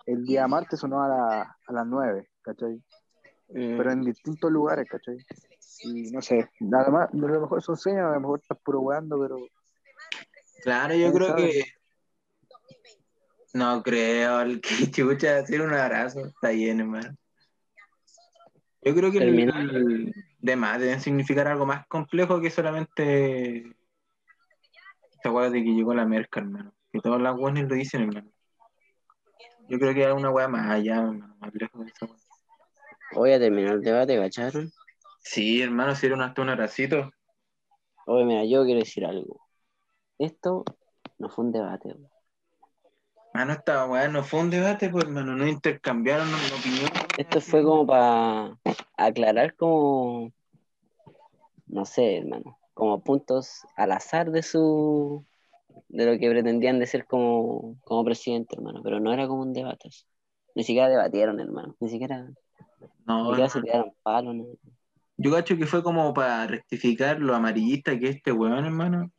el 0.07 0.25
día 0.25 0.47
martes 0.47 0.81
sonó 0.81 1.03
a, 1.03 1.09
la- 1.09 1.57
a 1.67 1.73
las 1.73 1.87
9, 1.87 2.29
¿cachai? 2.43 2.83
pero 3.79 3.93
en 3.93 4.03
distintos 4.03 4.51
lugares, 4.51 4.89
¿cachai? 4.91 5.17
Y 5.83 6.11
no 6.11 6.23
sé, 6.23 6.49
nada 6.61 6.91
más, 6.91 7.09
a 7.13 7.17
lo 7.17 7.41
mejor 7.41 7.63
son 7.63 7.77
señas, 7.77 8.07
a 8.07 8.15
lo 8.15 8.21
mejor 8.21 8.41
estás 8.41 8.59
puro 8.65 8.81
weando, 8.81 9.21
pero 9.21 9.39
Claro, 10.63 10.95
yo 10.95 11.01
¿Quién 11.01 11.13
creo 11.13 11.29
sabe? 11.29 11.51
que. 11.53 11.65
No 13.55 13.83
creo, 13.83 14.41
el 14.41 14.61
que 14.61 14.69
chucha, 14.91 15.39
hacer 15.39 15.63
un 15.63 15.73
abrazo, 15.73 16.27
está 16.27 16.51
bien, 16.51 16.81
hermano. 16.81 17.17
Yo 18.83 18.95
creo 18.95 19.11
que 19.11 19.19
el, 19.19 19.25
Termina. 19.25 19.61
el- 19.61 20.13
de 20.39 20.57
más 20.57 20.79
deben 20.79 21.01
significar 21.01 21.49
algo 21.49 21.67
más 21.67 21.87
complejo 21.89 22.41
que 22.41 22.51
solamente 22.51 23.75
esta 25.13 25.31
weá 25.33 25.51
de 25.51 25.65
que 25.65 25.71
llegó 25.75 25.93
la 25.95 26.07
merca, 26.07 26.41
hermano. 26.41 26.73
Que 26.93 27.01
todas 27.01 27.21
las 27.21 27.35
weones 27.37 27.69
lo 27.69 27.75
dicen, 27.75 28.03
hermano. 28.03 28.31
Yo 29.69 29.79
creo 29.79 29.93
que 29.95 30.07
hay 30.07 30.13
una 30.13 30.31
weá 30.31 30.47
más 30.47 30.71
allá, 30.71 30.99
hermano, 30.99 31.37
más 31.41 31.53
lejos 31.55 31.85
de 31.85 31.91
esa 31.93 32.07
weá. 32.07 32.17
Voy 33.13 33.33
a 33.33 33.39
terminar 33.41 33.75
el 33.75 33.83
debate, 33.83 34.17
¿cacharon? 34.19 34.71
Sí, 35.27 35.61
hermano, 35.61 35.97
si 35.97 36.07
era 36.07 36.15
un, 36.15 36.23
hasta 36.23 36.41
un 36.41 36.51
abracito. 36.51 37.11
Oye, 38.07 38.25
mira, 38.25 38.45
yo 38.45 38.65
quiero 38.65 38.79
decir 38.79 39.05
algo. 39.05 39.41
Esto 40.19 40.65
no 41.19 41.29
fue 41.29 41.45
un 41.47 41.53
debate. 41.53 41.89
weón. 41.89 42.09
Mano, 43.35 43.53
esta 43.55 43.87
weá 43.87 44.09
no 44.09 44.23
fue 44.23 44.41
un 44.41 44.51
debate, 44.51 44.89
pues, 44.89 45.05
hermano, 45.05 45.35
no 45.35 45.47
intercambiaron 45.47 46.29
opinión. 46.33 46.89
Esto 47.19 47.41
fue 47.41 47.65
como 47.65 47.87
para 47.87 48.57
aclarar 48.97 49.57
como, 49.57 50.33
no 51.67 51.85
sé, 51.85 52.19
hermano, 52.19 52.59
como 52.75 53.01
puntos 53.03 53.63
al 53.77 53.93
azar 53.93 54.31
de 54.31 54.43
su, 54.43 55.25
de 55.89 56.07
lo 56.07 56.19
que 56.19 56.31
pretendían 56.31 56.79
de 56.79 56.87
ser 56.87 57.07
como, 57.07 57.77
como 57.85 58.05
presidente, 58.05 58.55
hermano, 58.57 58.81
pero 58.83 59.01
no 59.01 59.13
era 59.13 59.27
como 59.27 59.43
un 59.43 59.53
debate. 59.53 59.91
Ni 60.55 60.63
siquiera 60.65 60.89
debatieron, 60.89 61.41
hermano, 61.41 61.75
ni 61.81 61.89
siquiera, 61.89 62.25
ni 62.25 62.35
No, 63.07 63.31
siquiera 63.31 63.49
se 63.49 63.61
tiraron 63.61 63.93
palos, 64.03 64.35
¿no? 64.35 64.45
Yo 65.19 65.31
cacho 65.33 65.57
que 65.57 65.67
fue 65.67 65.83
como 65.83 66.13
para 66.13 66.47
rectificar 66.47 67.21
lo 67.21 67.35
amarillista 67.35 67.99
que 67.99 68.09
es 68.11 68.17
este 68.17 68.33
weón, 68.33 68.65
hermano. 68.65 69.11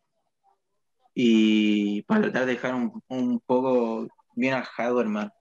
Y 1.13 2.03
para 2.03 2.21
tratar 2.21 2.45
de 2.45 2.53
dejar 2.53 2.75
un, 2.75 3.01
un 3.07 3.39
poco 3.39 4.07
bien 4.35 4.53
ajado, 4.53 5.01
hermano. 5.01 5.31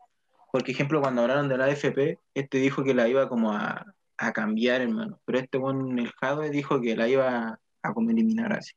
Por 0.50 0.68
ejemplo, 0.68 1.02
cuando 1.02 1.22
hablaron 1.22 1.48
de 1.48 1.59
la 1.59 1.66
AFP, 1.66 2.18
este 2.32 2.59
dijo 2.59 2.82
que 2.82 2.94
la 2.94 3.09
iba 3.09 3.28
como 3.28 3.52
a, 3.52 3.84
a 4.16 4.32
cambiar, 4.32 4.80
hermano. 4.80 5.20
Pero 5.24 5.38
este 5.38 5.59
weón, 5.59 5.98
el 5.98 6.11
Jadwe, 6.12 6.50
dijo 6.50 6.80
que 6.80 6.96
la 6.96 7.09
iba 7.09 7.61
a 7.82 7.92
como 7.92 8.11
eliminar 8.11 8.52
así. 8.54 8.72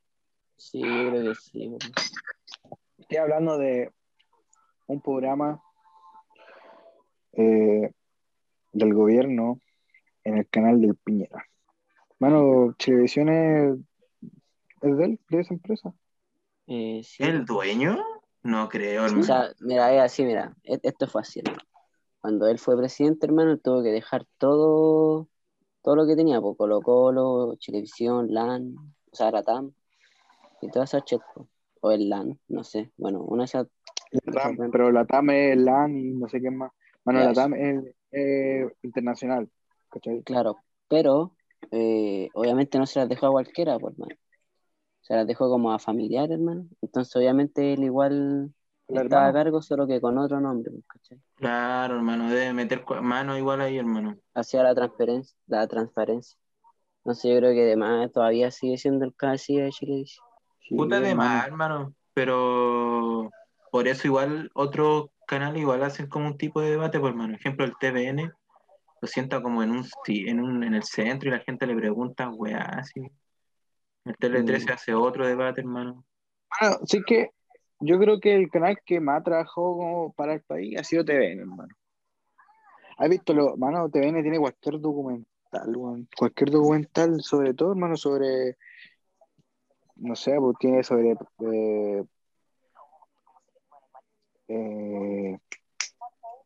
Sí, 0.56 0.80
yo 0.80 1.10
creo 1.10 1.24
que 1.24 1.34
sí, 1.34 1.68
weón. 1.68 1.78
estoy 2.98 3.16
hablando 3.16 3.56
de 3.56 3.90
un 4.86 5.00
programa 5.00 5.62
eh, 7.32 7.90
del 8.72 8.94
gobierno 8.94 9.58
en 10.24 10.38
el 10.38 10.48
canal 10.48 10.80
del 10.80 10.96
Piñera. 10.96 11.46
Mano, 12.20 12.74
Televisión 12.78 13.28
es, 13.30 13.78
es 14.82 14.96
de 14.96 15.04
él, 15.04 15.20
de 15.30 15.40
esa 15.40 15.54
empresa. 15.54 15.92
Eh, 16.66 17.00
sí, 17.02 17.22
¿El 17.22 17.44
dueño? 17.44 17.98
No 18.42 18.68
creo, 18.68 19.02
O 19.02 19.06
hermano. 19.06 19.24
sea, 19.24 19.52
mira, 19.60 19.92
es 19.94 20.00
así, 20.02 20.24
mira, 20.24 20.54
e- 20.62 20.80
esto 20.82 21.06
fue 21.06 21.22
así, 21.22 21.40
hermano. 21.40 21.62
Cuando 22.20 22.46
él 22.48 22.58
fue 22.58 22.76
presidente, 22.76 23.26
hermano, 23.26 23.52
él 23.52 23.60
tuvo 23.62 23.82
que 23.82 23.90
dejar 23.90 24.26
todo, 24.38 25.28
todo 25.82 25.96
lo 25.96 26.06
que 26.06 26.16
tenía, 26.16 26.40
pues, 26.40 26.56
Colo 26.56 26.80
Colo, 26.82 27.56
Chilevisión, 27.58 28.32
LAN, 28.32 28.76
o 29.10 29.16
sea, 29.16 29.30
Latam, 29.30 29.72
y 30.60 30.70
todas 30.70 30.90
esas 30.90 31.04
chat, 31.04 31.20
o 31.80 31.90
el 31.90 32.08
LAN, 32.10 32.38
no 32.48 32.64
sé, 32.64 32.92
bueno, 32.98 33.22
una 33.22 33.42
de 33.42 33.46
esas, 33.46 33.66
La 34.12 34.32
TAM, 34.42 34.52
esas- 34.54 34.68
pero 34.72 34.92
la 34.92 35.04
TAM 35.06 35.30
es 35.30 35.56
LAN 35.56 35.96
y 35.96 36.10
no 36.12 36.28
sé 36.28 36.40
qué 36.40 36.50
más. 36.50 36.70
Bueno, 37.04 37.20
la. 37.20 37.32
TAM 37.32 37.54
es, 37.54 37.84
es 38.10 38.72
internacional. 38.82 39.48
¿cachai? 39.90 40.22
claro, 40.22 40.58
pero 40.88 41.32
eh, 41.70 42.28
obviamente 42.34 42.78
no 42.78 42.86
se 42.86 43.00
las 43.00 43.08
dejó 43.08 43.26
a 43.28 43.30
cualquiera, 43.32 43.78
pues, 43.78 43.94
hermano. 43.94 44.16
Se 45.02 45.14
las 45.16 45.26
dejó 45.26 45.48
como 45.50 45.72
a 45.72 45.78
familiares, 45.80 46.32
hermano. 46.32 46.68
Entonces, 46.82 47.14
obviamente, 47.16 47.74
él 47.74 47.84
igual 47.84 48.52
estaba 48.88 49.28
a 49.28 49.32
hermano. 49.32 49.34
cargo, 49.34 49.62
solo 49.62 49.86
que 49.88 50.00
con 50.00 50.18
otro 50.18 50.40
nombre, 50.40 50.72
pues, 50.72 50.84
¿cachai? 50.88 51.20
Claro, 51.34 51.96
hermano, 51.96 52.30
debe 52.30 52.52
meter 52.52 52.84
mano 53.02 53.36
igual 53.36 53.60
ahí, 53.62 53.78
hermano. 53.78 54.16
hacia 54.34 54.62
la 54.64 54.74
transparencia, 54.74 55.36
la 55.46 55.66
transparencia. 55.68 56.36
Entonces 57.04 57.30
yo 57.32 57.38
creo 57.38 57.52
que 57.54 57.62
además 57.64 58.12
todavía 58.12 58.50
sigue 58.52 58.78
siendo 58.78 59.04
el 59.06 59.14
cabecilla 59.16 59.64
de 59.64 59.72
Chilevisión. 59.72 60.26
Sí, 60.68 60.76
Puta 60.76 61.00
de 61.00 61.14
hermano. 61.14 61.14
más, 61.14 61.46
hermano. 61.46 61.94
Pero 62.14 63.30
por 63.70 63.88
eso 63.88 64.06
igual 64.06 64.50
otros 64.54 65.10
canales 65.26 65.60
igual 65.62 65.82
hacen 65.82 66.08
como 66.08 66.26
un 66.26 66.38
tipo 66.38 66.60
de 66.60 66.70
debate, 66.70 66.98
por 67.00 67.10
hermano. 67.10 67.34
Ejemplo, 67.36 67.64
el 67.64 67.76
TVN 67.78 68.32
lo 69.00 69.08
sienta 69.08 69.42
como 69.42 69.62
en 69.62 69.70
un, 69.70 69.84
en 70.06 70.40
un 70.40 70.62
en 70.62 70.74
el 70.74 70.82
centro 70.82 71.28
y 71.28 71.32
la 71.32 71.40
gente 71.40 71.66
le 71.66 71.74
pregunta, 71.74 72.28
weá, 72.28 72.62
así. 72.62 73.00
El 74.04 74.16
Tele 74.16 74.42
13 74.42 74.66
Mm. 74.66 74.72
hace 74.72 74.94
otro 74.94 75.26
debate, 75.26 75.60
hermano. 75.60 76.04
Bueno, 76.60 76.78
sí 76.84 77.02
que 77.06 77.30
yo 77.80 77.98
creo 77.98 78.20
que 78.20 78.34
el 78.34 78.50
canal 78.50 78.78
que 78.84 79.00
más 79.00 79.22
trabajó 79.22 79.76
como 79.76 80.12
para 80.12 80.34
el 80.34 80.42
país 80.42 80.78
ha 80.78 80.84
sido 80.84 81.04
TVN, 81.04 81.40
hermano. 81.40 81.74
¿Has 82.98 83.08
visto 83.08 83.32
lo, 83.32 83.56
mano? 83.56 83.88
TVN 83.88 84.22
tiene 84.22 84.38
cualquier 84.38 84.78
documental. 84.78 85.26
Cualquier 86.16 86.50
documental, 86.50 87.22
sobre 87.22 87.54
todo, 87.54 87.70
hermano, 87.70 87.96
sobre, 87.96 88.56
no 89.96 90.14
sé, 90.14 90.36
pues 90.38 90.56
tiene 90.60 90.84
sobre, 90.84 91.12
eh, 91.12 92.04
eh, 94.48 95.38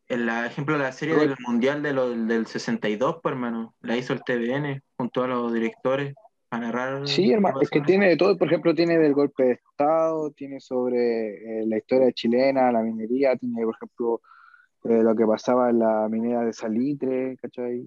El 0.09 0.29
ejemplo, 0.29 0.77
la 0.77 0.93
serie 0.93 1.17
del 1.17 1.35
Mundial 1.47 1.83
de 1.83 1.93
lo- 1.93 2.11
del 2.11 2.47
62, 2.47 3.21
pues, 3.23 3.33
hermano, 3.33 3.75
la 3.81 3.97
hizo 3.97 4.13
el 4.13 4.23
TVN 4.23 4.83
junto 4.97 5.23
a 5.25 5.29
los 5.29 5.53
directores 5.53 6.15
para 6.49 6.67
narrar. 6.67 7.07
Sí, 7.09 7.33
hermano, 7.33 7.61
es 7.61 7.71
que 7.71 7.79
en 7.79 7.87
tiene 7.87 8.09
de 8.11 8.17
todo, 8.17 8.37
por 8.37 8.49
ejemplo, 8.49 8.75
tiene 8.75 8.99
del 8.99 9.15
golpe 9.15 9.45
de 9.45 9.53
Estado, 9.53 10.31
tiene 10.33 10.61
sobre 10.61 11.61
eh, 11.63 11.67
la 11.67 11.79
historia 11.79 12.13
chilena, 12.13 12.71
la 12.71 12.83
minería, 12.83 13.35
tiene, 13.37 13.65
por 13.65 13.75
ejemplo, 13.77 14.21
eh, 14.85 15.03
lo 15.03 15.17
que 15.17 15.27
pasaba 15.27 15.71
en 15.71 15.79
la 15.79 16.07
minera 16.11 16.45
de 16.45 16.53
Salitre, 16.53 17.37
¿cachai? 17.41 17.87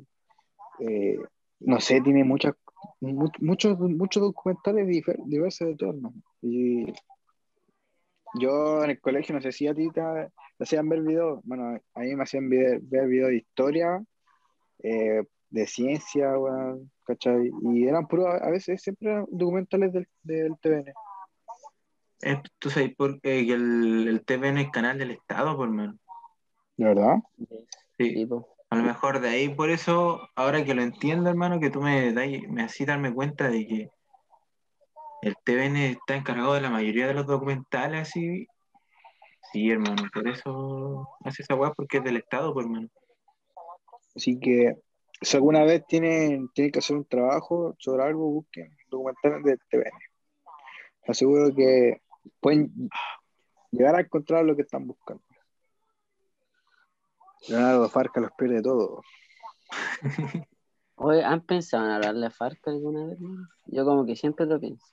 Eh, 0.79 1.17
no 1.59 1.79
sé, 1.79 2.01
tiene 2.01 2.23
muchas, 2.23 2.55
mu- 2.99 3.29
muchos, 3.39 3.79
muchos 3.79 4.21
documentales 4.23 4.87
diversos 5.25 5.67
de 5.67 5.75
todo, 5.75 5.91
hermano. 5.91 6.15
Y 6.41 6.85
yo 8.39 8.83
en 8.83 8.91
el 8.91 8.99
colegio, 9.01 9.35
no 9.35 9.41
sé 9.41 9.51
si 9.51 9.67
a 9.67 9.73
ti 9.73 9.89
te, 9.91 10.01
te 10.57 10.63
hacían 10.63 10.87
ver 10.89 11.01
videos, 11.01 11.39
bueno, 11.43 11.79
a 11.93 11.99
mí 11.99 12.15
me 12.15 12.23
hacían 12.23 12.49
vide- 12.49 12.79
ver 12.83 13.07
videos 13.07 13.29
de 13.29 13.37
historia, 13.37 14.03
eh, 14.83 15.23
de 15.49 15.67
ciencia, 15.67 16.37
weón, 16.37 16.91
¿cachai? 17.05 17.49
Y 17.73 17.87
eran 17.87 18.07
puros, 18.07 18.27
a 18.41 18.49
veces 18.49 18.81
siempre 18.81 19.09
eran 19.11 19.25
documentales 19.29 19.93
del, 19.93 20.07
del 20.23 20.57
TVN. 20.59 20.93
Eh, 22.23 22.41
Tú 22.59 22.69
sabes 22.69 22.95
por 22.95 23.21
qué 23.21 23.45
que 23.45 23.53
el, 23.53 24.07
el 24.07 24.25
TVN 24.25 24.61
es 24.61 24.69
canal 24.71 24.97
del 24.97 25.11
Estado, 25.11 25.55
pues, 25.55 25.69
hermano. 25.69 25.97
¿De 26.75 26.85
verdad? 26.85 27.17
Sí. 27.97 28.27
A 28.69 28.75
lo 28.75 28.83
mejor 28.83 29.19
de 29.21 29.29
ahí, 29.29 29.49
por 29.49 29.69
eso, 29.69 30.27
ahora 30.35 30.65
que 30.65 30.73
lo 30.73 30.81
entiendo, 30.81 31.29
hermano, 31.29 31.59
que 31.59 31.69
tú 31.69 31.81
me, 31.81 32.11
das- 32.13 32.49
me 32.49 32.63
hacís 32.63 32.85
darme 32.85 33.13
cuenta 33.13 33.49
de 33.49 33.65
que 33.65 33.89
el 35.21 35.35
TVN 35.43 35.77
está 35.91 36.15
encargado 36.15 36.53
de 36.53 36.61
la 36.61 36.69
mayoría 36.69 37.07
de 37.07 37.13
los 37.13 37.25
documentales, 37.25 38.01
así. 38.01 38.47
Sí, 39.51 39.69
hermano, 39.71 40.03
por 40.13 40.27
eso 40.27 41.07
hace 41.23 41.43
esa 41.43 41.55
weá, 41.55 41.73
porque 41.73 41.97
es 41.97 42.03
del 42.03 42.17
Estado, 42.17 42.53
pues, 42.53 42.65
hermano. 42.65 42.89
Así 44.15 44.39
que 44.39 44.75
si 45.21 45.37
alguna 45.37 45.63
vez 45.63 45.85
tienen, 45.87 46.49
tienen 46.49 46.71
que 46.71 46.79
hacer 46.79 46.95
un 46.95 47.05
trabajo 47.05 47.75
sobre 47.79 48.03
algo, 48.03 48.29
busquen 48.29 48.75
documentales 48.89 49.43
del 49.43 49.59
TVN. 49.69 49.91
Aseguro 51.07 51.53
que 51.55 52.01
pueden 52.39 52.89
llegar 53.71 53.95
a 53.95 54.01
encontrar 54.01 54.45
lo 54.45 54.55
que 54.55 54.63
están 54.63 54.85
buscando. 54.85 55.23
Leonardo 57.47 57.89
Farca 57.89 58.19
los 58.19 58.31
pierde 58.33 58.61
todo. 58.61 59.01
Oye, 60.99 61.23
¿han 61.23 61.41
pensado 61.41 61.85
en 61.85 61.91
hablarle 61.91 62.25
a 62.25 62.31
Farca 62.31 62.71
alguna 62.71 63.05
vez? 63.05 63.13
hermano? 63.21 63.47
Yo 63.67 63.85
como 63.85 64.05
que 64.05 64.15
siempre 64.15 64.45
lo 64.47 64.59
pienso. 64.59 64.85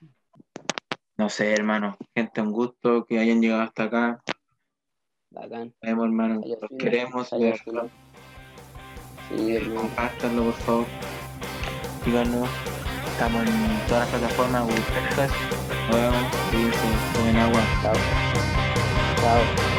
No 1.17 1.31
sé, 1.31 1.53
hermano. 1.53 1.97
Gente, 2.15 2.43
un 2.43 2.53
gusto 2.53 3.07
que 3.07 3.19
hayan 3.19 3.41
llegado 3.41 3.63
hasta 3.63 3.85
acá. 3.85 4.23
Bacán. 5.31 5.69
Nos 5.69 5.81
vemos, 5.81 6.05
hermano. 6.05 6.35
Los 6.45 6.59
fino, 6.69 6.79
queremos. 6.79 7.31
verdad. 7.31 7.87
Sí, 9.29 9.57
hermano. 9.57 9.81
Compártanlo, 9.81 10.45
por 10.45 10.53
favor. 10.55 10.87
Síganos. 12.05 12.49
Estamos 13.13 13.43
en 13.47 13.87
todas 13.89 14.01
las 14.01 14.09
plataformas, 14.21 14.63
Google 14.65 14.81
Podcast. 14.83 15.35
Nos 15.89 15.97
vemos. 15.97 16.33
Cuídense. 16.51 16.87
Tomen 17.15 17.37
agua. 17.37 17.61
Chao. 17.83 17.95
Chao. 19.21 19.74